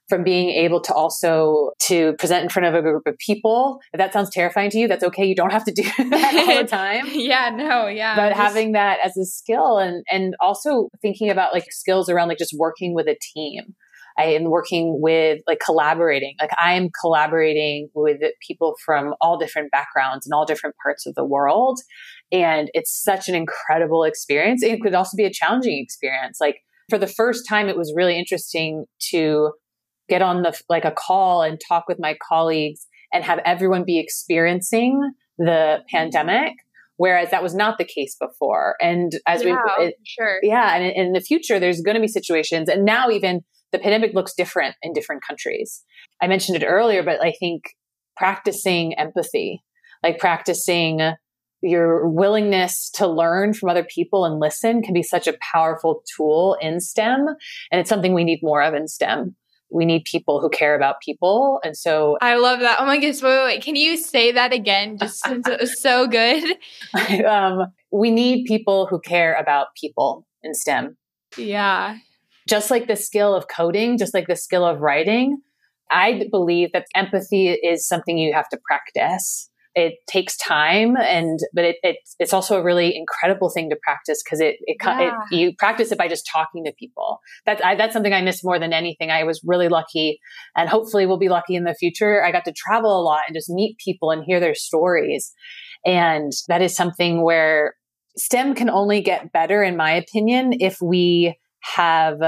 from 0.10 0.24
being 0.24 0.50
able 0.50 0.82
to 0.82 0.94
also 0.94 1.72
to 1.84 2.14
present 2.20 2.44
in 2.44 2.50
front 2.50 2.68
of 2.68 2.76
a 2.76 2.82
group 2.82 3.04
of 3.08 3.18
people. 3.18 3.80
If 3.94 3.98
that 3.98 4.14
sounds 4.14 4.30
terrifying 4.30 4.70
to 4.72 4.78
you, 4.78 4.88
that's 4.88 5.04
okay. 5.04 5.26
You 5.26 5.36
don't 5.36 5.52
have 5.52 5.66
to 5.66 5.72
do 5.72 5.84
that 5.98 6.48
all 6.48 6.62
the 6.62 6.68
time. 6.68 7.06
yeah, 7.12 7.52
no, 7.56 7.88
yeah. 7.88 8.16
But 8.16 8.30
just... 8.30 8.42
having 8.42 8.74
that 8.74 9.00
as 9.04 9.16
a 9.18 9.26
skill 9.26 9.78
and 9.78 10.04
and 10.12 10.36
also 10.42 10.90
thinking 11.02 11.30
about 11.30 11.54
like 11.54 11.66
skills 11.72 12.10
around 12.10 12.28
like 12.28 12.38
just 12.38 12.56
working 12.58 12.94
with 12.94 13.08
a 13.08 13.18
team. 13.34 13.76
I 14.18 14.26
am 14.26 14.44
working 14.44 15.00
with 15.02 15.42
like 15.48 15.60
collaborating. 15.60 16.36
Like 16.40 16.52
I 16.62 16.74
am 16.74 16.90
collaborating 17.02 17.90
with 17.96 18.22
people 18.48 18.76
from 18.86 19.16
all 19.22 19.40
different 19.40 19.72
backgrounds 19.72 20.28
and 20.28 20.34
all 20.34 20.46
different 20.46 20.76
parts 20.84 21.08
of 21.08 21.16
the 21.16 21.26
world. 21.26 21.80
And 22.32 22.70
it's 22.74 22.92
such 22.96 23.28
an 23.28 23.34
incredible 23.34 24.04
experience. 24.04 24.62
It 24.62 24.82
could 24.82 24.94
also 24.94 25.18
be 25.18 25.26
a 25.26 25.34
challenging 25.34 25.82
experience. 25.84 26.38
Like 26.40 26.58
for 26.90 27.00
the 27.00 27.08
first 27.08 27.48
time, 27.48 27.70
it 27.70 27.78
was 27.78 27.94
really 27.96 28.18
interesting 28.18 28.86
to 29.12 29.52
get 30.10 30.22
on 30.22 30.42
the 30.42 30.60
like 30.70 30.86
a 30.86 30.92
call 30.92 31.42
and 31.42 31.60
talk 31.66 31.86
with 31.88 32.00
my 32.00 32.16
colleagues 32.28 32.88
and 33.12 33.24
have 33.24 33.40
everyone 33.46 33.84
be 33.86 34.00
experiencing 34.00 35.14
the 35.38 35.80
pandemic 35.90 36.54
whereas 36.98 37.32
that 37.32 37.42
was 37.42 37.56
not 37.56 37.80
the 37.80 37.84
case 37.84 38.16
before. 38.22 38.76
And 38.80 39.14
as 39.28 39.44
yeah, 39.44 39.58
we 39.78 39.86
it, 39.86 39.96
sure. 40.06 40.40
Yeah 40.44 40.76
and 40.76 40.86
in 40.86 41.14
the 41.14 41.22
future 41.22 41.60
there's 41.60 41.82
going 41.82 41.96
to 41.96 42.02
be 42.02 42.08
situations 42.08 42.70
and 42.70 42.86
now 42.86 43.10
even 43.10 43.42
the 43.72 43.80
pandemic 43.80 44.14
looks 44.14 44.34
different 44.34 44.76
in 44.84 44.94
different 44.94 45.24
countries. 45.28 45.84
I 46.22 46.28
mentioned 46.28 46.62
it 46.62 46.66
earlier 46.66 47.04
but 47.04 47.22
i 47.22 47.34
think 47.40 47.64
practicing 48.16 48.94
empathy 49.00 49.64
like 50.04 50.20
practicing 50.20 51.16
your 51.64 52.08
willingness 52.08 52.92
to 52.92 53.08
learn 53.08 53.54
from 53.54 53.70
other 53.70 53.86
people 53.86 54.26
and 54.26 54.40
listen 54.40 54.82
can 54.82 54.94
be 54.94 55.02
such 55.02 55.28
a 55.28 55.38
powerful 55.54 56.04
tool 56.16 56.58
in 56.62 56.82
STEM. 56.82 57.26
And 57.72 57.80
it's 57.80 57.90
something 57.90 58.14
we 58.14 58.26
need 58.26 58.40
more 58.44 58.62
of 58.62 58.74
in 58.74 58.88
STEM 58.88 59.36
we 59.74 59.86
need 59.86 60.06
people 60.06 60.40
who 60.40 60.50
care 60.50 60.76
about 60.76 61.02
people. 61.02 61.60
And 61.64 61.76
so 61.76 62.18
I 62.22 62.36
love 62.36 62.60
that. 62.60 62.78
Oh 62.80 62.86
my 62.86 62.98
goodness. 62.98 63.24
Wait, 63.24 63.36
wait, 63.36 63.46
wait. 63.46 63.64
Can 63.64 63.76
you 63.76 63.98
say 63.98 64.32
that 64.32 64.54
again? 64.54 64.98
Just 64.98 65.24
since 65.26 65.48
it 65.48 65.60
was 65.60 65.82
so 65.82 66.08
good. 66.08 66.58
um, 67.26 67.66
we 67.92 68.12
need 68.12 68.46
people 68.46 68.86
who 68.86 69.00
care 69.00 69.34
about 69.34 69.68
people 69.80 70.28
in 70.44 70.54
STEM. 70.54 70.96
Yeah. 71.38 71.98
Just 72.48 72.70
like 72.70 72.88
the 72.88 72.96
skill 72.96 73.34
of 73.34 73.48
coding, 73.48 73.98
just 73.98 74.14
like 74.14 74.28
the 74.28 74.36
skill 74.36 74.66
of 74.66 74.80
writing, 74.80 75.42
I 75.90 76.28
believe 76.30 76.72
that 76.74 76.86
empathy 76.94 77.50
is 77.50 77.88
something 77.88 78.18
you 78.18 78.34
have 78.34 78.50
to 78.50 78.60
practice 78.68 79.50
it 79.76 79.96
takes 80.08 80.38
time 80.38 80.96
and 80.98 81.40
but 81.54 81.64
it, 81.64 81.78
it 81.82 81.98
it's 82.20 82.34
also 82.34 82.60
a 82.60 82.64
really 82.64 82.96
incredible 82.96 83.50
thing 83.50 83.70
to 83.70 83.76
practice 83.82 84.22
because 84.24 84.40
it, 84.40 84.58
it, 84.62 84.78
yeah. 84.84 85.10
it, 85.32 85.36
you 85.36 85.54
practice 85.58 85.92
it 85.92 85.98
by 85.98 86.08
just 86.08 86.30
talking 86.32 86.64
to 86.66 86.72
people. 86.78 87.20
That's 87.46 87.62
I, 87.64 87.76
that's 87.76 87.94
something 87.94 88.14
i 88.14 88.22
miss 88.22 88.44
more 88.44 88.60
than 88.60 88.74
anything. 88.74 89.10
I 89.10 89.24
was 89.24 89.42
really 89.44 89.70
lucky 89.70 90.20
and 90.56 90.70
hopefully 90.70 91.06
we'll 91.06 91.18
be 91.18 91.30
lucky 91.30 91.56
in 91.56 91.64
the 91.64 91.74
future. 91.74 92.24
I 92.24 92.32
got 92.32 92.46
to 92.46 92.54
travel 92.54 93.00
a 93.00 93.02
lot 93.04 93.22
and 93.28 93.36
just 93.36 93.50
meet 93.50 93.78
people 93.84 94.12
and 94.12 94.24
hear 94.24 94.40
their 94.40 94.56
stories. 94.56 95.34
And 95.86 96.32
that 96.48 96.62
is 96.62 96.76
something 96.76 97.24
where 97.24 97.76
stem 98.16 98.54
can 98.54 98.70
only 98.70 99.02
get 99.02 99.32
better 99.32 99.64
in 99.64 99.76
my 99.76 99.92
opinion 99.92 100.54
if 100.60 100.78
we 100.82 101.36
have 101.76 102.20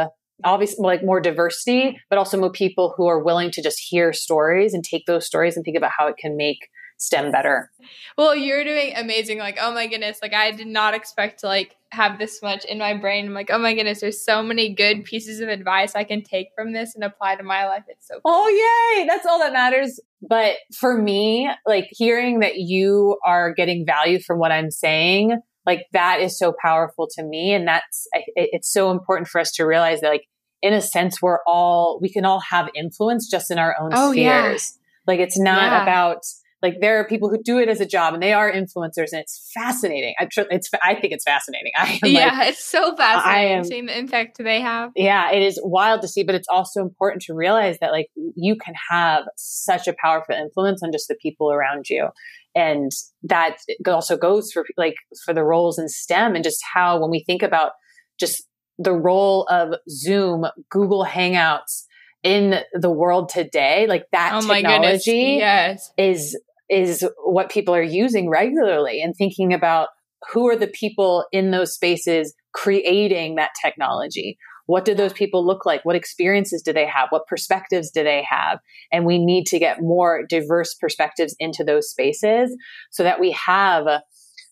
obviously 0.44 0.84
like 0.84 1.04
more 1.04 1.22
diversity 1.22 1.98
but 2.10 2.18
also 2.18 2.38
more 2.38 2.52
people 2.52 2.94
who 2.98 3.08
are 3.08 3.24
willing 3.24 3.52
to 3.52 3.62
just 3.62 3.80
hear 3.80 4.12
stories 4.12 4.74
and 4.74 4.84
take 4.84 5.06
those 5.06 5.25
stories 5.25 5.56
and 5.56 5.64
think 5.64 5.78
about 5.78 5.92
how 5.98 6.08
it 6.08 6.18
can 6.18 6.36
make 6.36 6.58
STEM 6.98 7.32
better. 7.32 7.70
Well, 8.18 8.36
you're 8.36 8.64
doing 8.64 8.94
amazing. 8.96 9.38
Like, 9.38 9.58
oh 9.60 9.74
my 9.74 9.88
goodness, 9.88 10.20
like 10.22 10.34
I 10.34 10.52
did 10.52 10.68
not 10.68 10.94
expect 10.94 11.42
to 11.42 11.48
like 11.48 11.75
have 11.92 12.20
this 12.20 12.42
much 12.42 12.66
in 12.66 12.78
my 12.78 12.96
brain. 12.96 13.28
I'm 13.28 13.34
like, 13.34 13.50
oh 13.52 13.58
my 13.58 13.74
goodness, 13.74 14.02
there's 14.02 14.24
so 14.24 14.42
many 14.42 14.74
good 14.74 15.04
pieces 15.04 15.40
of 15.40 15.50
advice 15.50 15.96
I 15.96 16.04
can 16.06 16.24
take 16.24 16.48
from 16.56 16.74
this 16.74 16.96
and 16.96 17.04
apply 17.04 17.36
to 17.36 17.44
my 17.44 17.68
life. 17.68 17.84
It's 17.88 18.08
so 18.08 18.16
oh, 18.16 18.22
cool. 18.24 18.34
Oh 18.34 18.98
yay. 18.98 19.06
That's 19.06 19.25
all 19.25 19.40
that 19.40 19.54
matters. 19.54 20.00
But 20.22 20.56
for 20.74 20.98
me, 20.98 21.50
like 21.66 21.88
hearing 21.92 22.40
that 22.40 22.56
you 22.56 23.18
are 23.25 23.54
getting 23.54 23.86
value 23.86 24.20
from 24.20 24.40
what 24.40 24.52
I'm 24.52 24.72
saying, 24.72 25.39
like 25.65 25.86
that 25.91 26.22
is 26.22 26.38
so 26.38 26.54
powerful 26.62 27.08
to 27.15 27.24
me. 27.24 27.54
And 27.54 27.67
that's, 27.67 28.08
it's 28.36 28.72
so 28.72 28.91
important 28.91 29.28
for 29.28 29.39
us 29.41 29.52
to 29.54 29.65
realize 29.65 30.02
that 30.02 30.10
like, 30.10 30.28
in 30.62 30.74
a 30.74 30.82
sense, 30.82 31.22
we're 31.22 31.39
all, 31.46 32.00
we 32.02 32.10
can 32.10 32.26
all 32.26 32.39
have 32.39 32.69
influence 32.74 33.30
just 33.30 33.52
in 33.52 33.60
our 33.60 33.76
own 33.80 33.91
oh, 33.93 34.13
spheres. 34.13 34.74
Yeah. 34.76 35.13
Like 35.13 35.19
it's 35.19 35.38
not 35.38 35.62
yeah. 35.62 35.84
about, 35.84 36.24
like 36.62 36.76
there 36.82 37.00
are 37.00 37.08
people 37.08 37.30
who 37.30 37.41
do 37.44 37.60
it 37.60 37.70
as 37.70 37.80
a 37.80 37.86
job 37.86 38.13
and 38.13 38.24
they 38.24 38.34
are 38.34 38.52
influencers 38.52 39.12
and 39.12 39.22
it's 39.22 39.52
fascinating. 39.54 40.15
I, 40.20 40.28
it's, 40.50 40.70
I 40.82 40.96
think 40.96 41.13
it's 41.13 41.24
fascinating. 41.24 41.72
I 41.78 42.00
yeah, 42.04 42.38
like, 42.39 42.50
it's 42.50 42.63
so 42.63 42.96
fascinating 42.96 43.52
I 43.52 43.58
am, 43.58 43.63
seeing 43.63 43.86
the 43.86 43.98
impact 43.98 44.38
they 44.38 44.62
have. 44.62 44.91
Yeah, 44.96 45.32
it 45.32 45.44
is 45.44 45.60
wild 45.63 46.02
to 46.02 46.08
see, 46.08 46.24
but 46.24 46.36
it's 46.36 46.48
also 46.50 46.82
important 46.82 47.22
to 47.24 47.34
realize 47.34 47.78
that 47.82 47.91
like 47.91 48.08
you 48.36 48.56
can 48.56 48.74
have 48.89 49.24
such 49.38 49.88
a 49.88 49.96
powerful 50.02 50.36
influence 50.36 50.82
on 50.84 50.91
just 50.91 51.08
the 51.08 51.15
people 51.22 51.52
around 51.52 51.86
you. 51.89 52.10
And 52.56 52.91
that 53.24 53.58
also 53.86 54.18
goes 54.18 54.52
for 54.52 54.65
like 54.78 54.96
for 55.26 55.34
the 55.34 55.44
roles 55.44 55.78
in 55.78 55.89
STEM 55.89 56.36
and 56.36 56.44
just 56.44 56.63
how 56.74 57.02
when 57.02 57.12
we 57.12 57.24
think 57.26 57.44
about 57.44 57.72
just 58.18 58.48
the 58.78 58.94
role 58.94 59.44
of 59.50 59.76
Zoom, 59.89 60.46
Google 60.70 61.06
Hangouts, 61.06 61.84
in 62.26 62.56
the 62.74 62.90
world 62.90 63.30
today, 63.30 63.86
like 63.88 64.08
that 64.12 64.32
oh 64.34 64.42
technology 64.42 65.38
yes. 65.40 65.92
is 65.98 66.38
is 66.70 67.08
what 67.24 67.52
people 67.52 67.76
are 67.76 67.84
using 67.84 68.28
regularly 68.28 69.00
and 69.02 69.16
thinking 69.16 69.54
about 69.54 69.90
who 70.34 70.50
are 70.50 70.56
the 70.56 70.68
people 70.68 71.24
in 71.32 71.52
those 71.52 71.74
spaces 71.74 72.34
creating 72.52 73.36
that 73.36 73.52
technology. 73.64 74.38
What 74.66 74.84
do 74.84 74.96
those 74.96 75.14
people 75.14 75.46
look 75.46 75.68
like? 75.68 75.86
What 75.86 75.96
experiences 75.96 76.64
do 76.64 76.74
they 76.74 76.88
have? 76.88 77.10
What 77.12 77.28
perspectives 77.28 77.92
do 77.92 78.04
they 78.04 78.26
have? 78.28 78.58
And 78.92 79.06
we 79.06 79.24
need 79.24 79.46
to 79.48 79.60
get 79.60 79.84
more 79.84 80.26
diverse 80.28 80.74
perspectives 80.74 81.36
into 81.38 81.64
those 81.64 81.92
spaces 81.92 82.58
so 82.90 83.04
that 83.04 83.20
we 83.20 83.32
have 83.34 83.86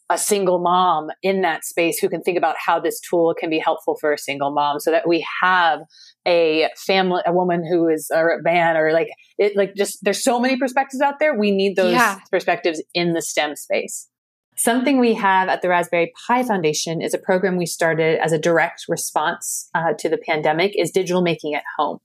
a, 0.09 0.17
single 0.17 0.59
mom 0.59 1.09
in 1.21 1.41
that 1.41 1.65
space 1.65 1.99
who 1.99 2.09
can 2.09 2.21
think 2.21 2.37
about 2.37 2.55
how 2.63 2.79
this 2.79 2.99
tool 2.99 3.35
can 3.37 3.49
be 3.49 3.59
helpful 3.59 3.97
for 3.99 4.13
a 4.13 4.17
single 4.17 4.51
mom 4.51 4.79
so 4.79 4.91
that 4.91 5.07
we 5.07 5.25
have 5.41 5.79
a 6.25 6.69
family, 6.77 7.21
a 7.25 7.33
woman 7.33 7.65
who 7.67 7.87
is 7.87 8.11
or 8.13 8.29
a 8.29 8.43
man 8.43 8.77
or 8.77 8.93
like 8.93 9.09
it, 9.37 9.55
like 9.55 9.75
just 9.75 10.03
there's 10.03 10.23
so 10.23 10.39
many 10.39 10.57
perspectives 10.57 11.01
out 11.01 11.19
there. 11.19 11.37
We 11.37 11.51
need 11.51 11.75
those 11.75 11.93
yeah. 11.93 12.19
perspectives 12.31 12.81
in 12.93 13.13
the 13.13 13.21
STEM 13.21 13.55
space. 13.55 14.09
Something 14.55 14.99
we 14.99 15.15
have 15.15 15.49
at 15.49 15.61
the 15.61 15.69
Raspberry 15.69 16.13
Pi 16.27 16.43
Foundation 16.43 17.01
is 17.01 17.13
a 17.13 17.17
program 17.17 17.57
we 17.57 17.65
started 17.65 18.19
as 18.23 18.31
a 18.31 18.37
direct 18.37 18.85
response 18.87 19.69
uh, 19.73 19.93
to 19.97 20.09
the 20.09 20.17
pandemic 20.17 20.73
is 20.77 20.91
digital 20.91 21.23
making 21.23 21.55
at 21.55 21.63
home. 21.77 21.99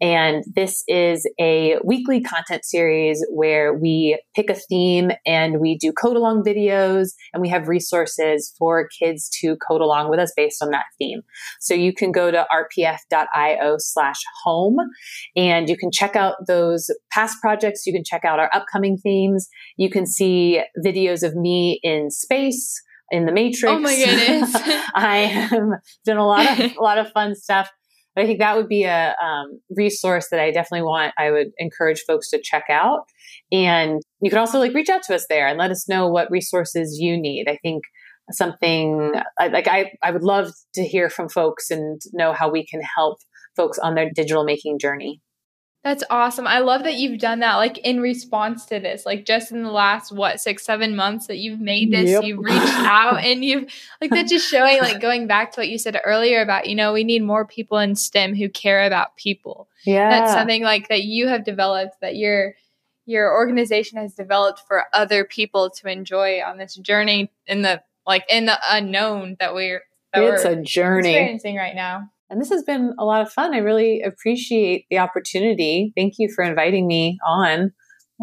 And 0.00 0.44
this 0.54 0.82
is 0.88 1.28
a 1.40 1.76
weekly 1.84 2.20
content 2.20 2.64
series 2.64 3.24
where 3.30 3.72
we 3.72 4.20
pick 4.34 4.50
a 4.50 4.54
theme 4.54 5.10
and 5.24 5.58
we 5.58 5.78
do 5.78 5.92
code 5.92 6.16
along 6.16 6.44
videos 6.44 7.10
and 7.32 7.40
we 7.40 7.48
have 7.48 7.68
resources 7.68 8.54
for 8.58 8.88
kids 8.98 9.30
to 9.40 9.56
code 9.56 9.80
along 9.80 10.10
with 10.10 10.20
us 10.20 10.32
based 10.36 10.62
on 10.62 10.70
that 10.70 10.84
theme. 10.98 11.22
So 11.60 11.72
you 11.74 11.94
can 11.94 12.12
go 12.12 12.30
to 12.30 12.46
rpf.io 12.52 13.76
slash 13.78 14.20
home 14.44 14.76
and 15.34 15.68
you 15.68 15.76
can 15.78 15.90
check 15.90 16.14
out 16.14 16.34
those 16.46 16.90
past 17.10 17.40
projects. 17.40 17.86
You 17.86 17.92
can 17.92 18.04
check 18.04 18.24
out 18.24 18.38
our 18.38 18.50
upcoming 18.52 18.98
themes. 18.98 19.48
You 19.78 19.88
can 19.88 20.06
see 20.06 20.62
videos 20.84 21.22
of 21.22 21.34
me 21.34 21.80
in 21.82 22.10
space 22.10 22.82
in 23.10 23.24
the 23.24 23.32
matrix. 23.32 23.72
Oh 23.72 23.78
my 23.78 23.94
goodness. 23.94 24.54
I 24.94 25.18
have 25.18 25.68
done 26.04 26.16
a 26.16 26.26
lot 26.26 26.50
of 26.50 26.58
a 26.58 26.74
lot 26.80 26.98
of 26.98 27.10
fun 27.12 27.34
stuff. 27.34 27.70
But 28.16 28.24
I 28.24 28.26
think 28.26 28.38
that 28.38 28.56
would 28.56 28.66
be 28.66 28.84
a 28.84 29.14
um, 29.22 29.60
resource 29.70 30.28
that 30.30 30.40
I 30.40 30.50
definitely 30.50 30.84
want. 30.84 31.12
I 31.18 31.30
would 31.30 31.48
encourage 31.58 32.02
folks 32.06 32.30
to 32.30 32.40
check 32.42 32.64
out. 32.70 33.00
And 33.52 34.00
you 34.22 34.30
can 34.30 34.38
also 34.38 34.58
like 34.58 34.72
reach 34.72 34.88
out 34.88 35.02
to 35.04 35.14
us 35.14 35.26
there 35.28 35.46
and 35.46 35.58
let 35.58 35.70
us 35.70 35.86
know 35.86 36.08
what 36.08 36.30
resources 36.30 36.96
you 36.98 37.20
need. 37.20 37.46
I 37.46 37.58
think 37.62 37.84
something 38.32 39.12
like 39.38 39.68
I, 39.68 39.92
I 40.02 40.10
would 40.10 40.24
love 40.24 40.50
to 40.74 40.82
hear 40.82 41.10
from 41.10 41.28
folks 41.28 41.70
and 41.70 42.00
know 42.14 42.32
how 42.32 42.50
we 42.50 42.66
can 42.66 42.80
help 42.80 43.18
folks 43.54 43.78
on 43.78 43.94
their 43.94 44.10
digital 44.14 44.44
making 44.44 44.78
journey. 44.78 45.20
That's 45.86 46.02
awesome. 46.10 46.48
I 46.48 46.58
love 46.58 46.82
that 46.82 46.94
you've 46.94 47.20
done 47.20 47.38
that 47.38 47.54
like 47.58 47.78
in 47.78 48.00
response 48.00 48.64
to 48.66 48.80
this. 48.80 49.06
Like 49.06 49.24
just 49.24 49.52
in 49.52 49.62
the 49.62 49.70
last 49.70 50.10
what, 50.10 50.40
6 50.40 50.64
7 50.64 50.96
months 50.96 51.28
that 51.28 51.36
you've 51.36 51.60
made 51.60 51.92
this, 51.92 52.10
yep. 52.10 52.24
you've 52.24 52.40
reached 52.40 52.56
out 52.58 53.22
and 53.22 53.44
you've 53.44 53.72
like 54.00 54.10
that's 54.10 54.28
just 54.28 54.50
showing 54.50 54.80
like 54.80 55.00
going 55.00 55.28
back 55.28 55.52
to 55.52 55.60
what 55.60 55.68
you 55.68 55.78
said 55.78 55.96
earlier 56.04 56.42
about, 56.42 56.68
you 56.68 56.74
know, 56.74 56.92
we 56.92 57.04
need 57.04 57.22
more 57.22 57.44
people 57.44 57.78
in 57.78 57.94
STEM 57.94 58.34
who 58.34 58.48
care 58.48 58.84
about 58.84 59.16
people. 59.16 59.68
Yeah. 59.84 60.10
That's 60.10 60.32
something 60.32 60.64
like 60.64 60.88
that 60.88 61.04
you 61.04 61.28
have 61.28 61.44
developed 61.44 62.00
that 62.00 62.16
your 62.16 62.56
your 63.04 63.32
organization 63.32 63.98
has 63.98 64.12
developed 64.12 64.62
for 64.66 64.86
other 64.92 65.24
people 65.24 65.70
to 65.70 65.88
enjoy 65.88 66.40
on 66.44 66.58
this 66.58 66.74
journey 66.74 67.30
in 67.46 67.62
the 67.62 67.80
like 68.04 68.24
in 68.28 68.46
the 68.46 68.58
unknown 68.68 69.36
that 69.38 69.54
we're 69.54 69.84
that 70.12 70.24
it's 70.24 70.44
we're 70.44 70.50
a 70.50 70.62
journey 70.64 71.10
experiencing 71.10 71.54
right 71.54 71.76
now. 71.76 72.10
And 72.28 72.40
this 72.40 72.50
has 72.50 72.64
been 72.64 72.94
a 72.98 73.04
lot 73.04 73.22
of 73.22 73.32
fun. 73.32 73.54
I 73.54 73.58
really 73.58 74.02
appreciate 74.02 74.86
the 74.90 74.98
opportunity. 74.98 75.92
Thank 75.96 76.14
you 76.18 76.28
for 76.34 76.42
inviting 76.44 76.86
me 76.86 77.18
on. 77.26 77.72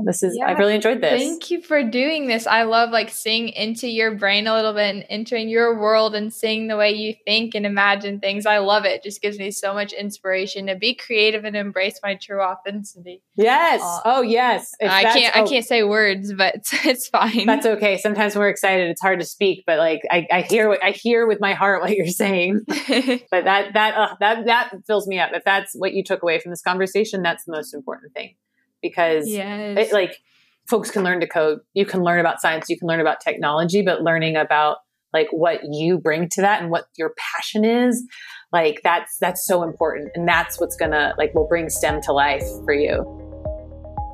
This 0.06 0.24
is 0.24 0.36
yeah, 0.38 0.50
I've 0.50 0.58
really 0.58 0.74
enjoyed 0.74 1.02
this. 1.02 1.22
Thank 1.22 1.52
you 1.52 1.62
for 1.62 1.84
doing 1.84 2.26
this. 2.28 2.48
I 2.48 2.64
love 2.64 2.90
like 2.90 3.12
seeing 3.12 3.50
into 3.50 3.88
your 3.88 4.16
brain 4.16 4.48
a 4.48 4.56
little 4.56 4.74
bit 4.74 4.96
and 4.96 5.06
entering 5.08 5.50
your 5.50 5.80
world 5.80 6.16
and 6.16 6.34
seeing 6.34 6.68
the 6.68 6.76
way 6.76 6.94
you 6.94 7.14
think 7.26 7.54
and 7.54 7.64
imagine 7.64 8.20
things. 8.20 8.48
I 8.48 8.58
love 8.58 8.86
it. 8.86 8.94
it 8.94 9.04
just 9.04 9.22
gives 9.22 9.38
me 9.38 9.52
so 9.52 9.74
much 9.74 9.94
inspiration 9.94 10.66
to 10.66 10.76
be 10.76 10.96
creative 10.96 11.46
and 11.46 11.56
embrace 11.56 12.00
my 12.02 12.16
true 12.16 12.42
authenticity. 12.42 13.22
Yes. 13.36 13.82
Uh, 13.84 14.02
oh 14.06 14.22
yes. 14.24 14.72
If 14.80 14.90
I 14.90 15.04
can't 15.04 15.38
oh, 15.38 15.44
I 15.44 15.48
can't 15.48 15.66
say 15.66 15.84
words, 15.84 16.34
but 16.34 16.56
it's, 16.56 16.74
it's, 16.86 17.08
fine. 17.08 17.46
That's 17.46 17.68
okay. 17.68 17.98
Sometimes 18.00 18.34
when 18.34 18.42
we're 18.42 18.50
excited, 18.50 18.90
it's 18.90 19.02
hard 19.02 19.20
to 19.20 19.26
speak, 19.26 19.64
but 19.68 19.78
like 19.78 20.02
I, 20.10 20.26
I 20.32 20.42
hear 20.42 20.70
what 20.70 20.84
I 20.84 20.90
hear 20.92 21.28
with 21.28 21.40
my 21.40 21.54
heart 21.54 21.82
what 21.82 21.92
you're 21.92 22.08
saying. 22.08 22.62
but 22.68 23.44
that 23.44 23.74
that 23.74 23.94
uh, 23.96 24.16
that 24.20 24.46
that 24.46 24.72
fills 24.88 25.08
me 25.08 25.20
up. 25.20 25.32
If 25.34 25.44
that's 25.44 25.74
what 25.76 25.94
you 25.94 26.04
took 26.04 26.24
away 26.24 26.40
from 26.40 26.52
this 26.52 26.64
conversation, 26.64 27.22
that's 27.22 27.44
the 27.46 27.52
most 27.52 27.76
important 27.76 28.14
thing 28.14 28.36
because 28.84 29.28
yes. 29.28 29.78
it, 29.80 29.91
like 29.91 30.22
folks 30.69 30.91
can 30.91 31.04
learn 31.04 31.19
to 31.19 31.28
code 31.28 31.60
you 31.74 31.86
can 31.86 32.04
learn 32.04 32.19
about 32.19 32.39
science 32.39 32.69
you 32.69 32.78
can 32.78 32.88
learn 32.88 33.00
about 33.00 33.19
technology 33.19 33.82
but 33.82 34.04
learning 34.04 34.36
about 34.36 34.78
like 35.13 35.28
what 35.32 35.62
you 35.72 35.98
bring 35.98 36.30
to 36.30 36.41
that 36.41 36.62
and 36.62 36.69
what 36.69 36.86
your 36.96 37.13
passion 37.17 37.65
is 37.65 38.06
like 38.52 38.82
that's 38.84 39.17
that's 39.17 39.46
so 39.48 39.63
important 39.63 40.12
and 40.13 40.28
that's 40.28 40.60
what's 40.60 40.76
gonna 40.76 41.15
like 41.17 41.34
will 41.34 41.48
bring 41.48 41.69
stem 41.69 42.00
to 42.02 42.13
life 42.13 42.46
for 42.63 42.74
you 42.74 43.19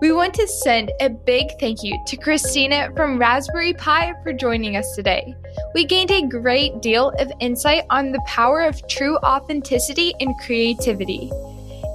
we 0.01 0.13
want 0.13 0.33
to 0.35 0.47
send 0.47 0.93
a 1.01 1.09
big 1.09 1.47
thank 1.59 1.83
you 1.83 2.01
to 2.07 2.15
Christina 2.15 2.89
from 2.95 3.19
Raspberry 3.19 3.73
Pi 3.73 4.13
for 4.23 4.31
joining 4.31 4.77
us 4.77 4.95
today. 4.95 5.35
We 5.73 5.83
gained 5.83 6.09
a 6.09 6.25
great 6.25 6.81
deal 6.81 7.09
of 7.19 7.29
insight 7.41 7.83
on 7.89 8.13
the 8.13 8.21
power 8.25 8.61
of 8.61 8.81
true 8.87 9.17
authenticity 9.17 10.13
and 10.21 10.33
creativity. 10.45 11.29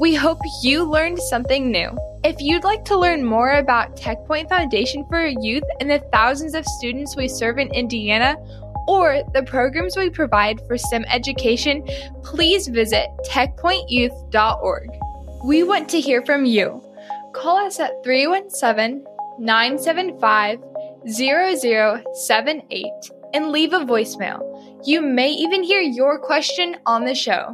We 0.00 0.14
hope 0.14 0.38
you 0.62 0.84
learned 0.84 1.18
something 1.18 1.70
new. 1.70 1.96
If 2.24 2.40
you'd 2.40 2.64
like 2.64 2.86
to 2.86 2.98
learn 2.98 3.22
more 3.22 3.52
about 3.52 3.98
TechPoint 3.98 4.48
Foundation 4.48 5.04
for 5.10 5.26
Youth 5.26 5.62
and 5.78 5.90
the 5.90 5.98
thousands 6.10 6.54
of 6.54 6.64
students 6.64 7.14
we 7.14 7.28
serve 7.28 7.58
in 7.58 7.68
Indiana, 7.74 8.36
or 8.88 9.22
the 9.34 9.42
programs 9.42 9.94
we 9.94 10.08
provide 10.08 10.58
for 10.66 10.78
STEM 10.78 11.04
education, 11.10 11.86
please 12.22 12.66
visit 12.68 13.08
techpointyouth.org. 13.28 14.88
We 15.44 15.64
want 15.64 15.90
to 15.90 16.00
hear 16.00 16.24
from 16.24 16.46
you. 16.46 16.82
Call 17.34 17.58
us 17.58 17.78
at 17.78 18.02
317 18.02 19.04
975 19.38 20.60
0078 21.06 22.90
and 23.34 23.50
leave 23.50 23.74
a 23.74 23.80
voicemail. 23.80 24.40
You 24.86 25.02
may 25.02 25.28
even 25.30 25.62
hear 25.62 25.82
your 25.82 26.18
question 26.18 26.78
on 26.86 27.04
the 27.04 27.14
show. 27.14 27.52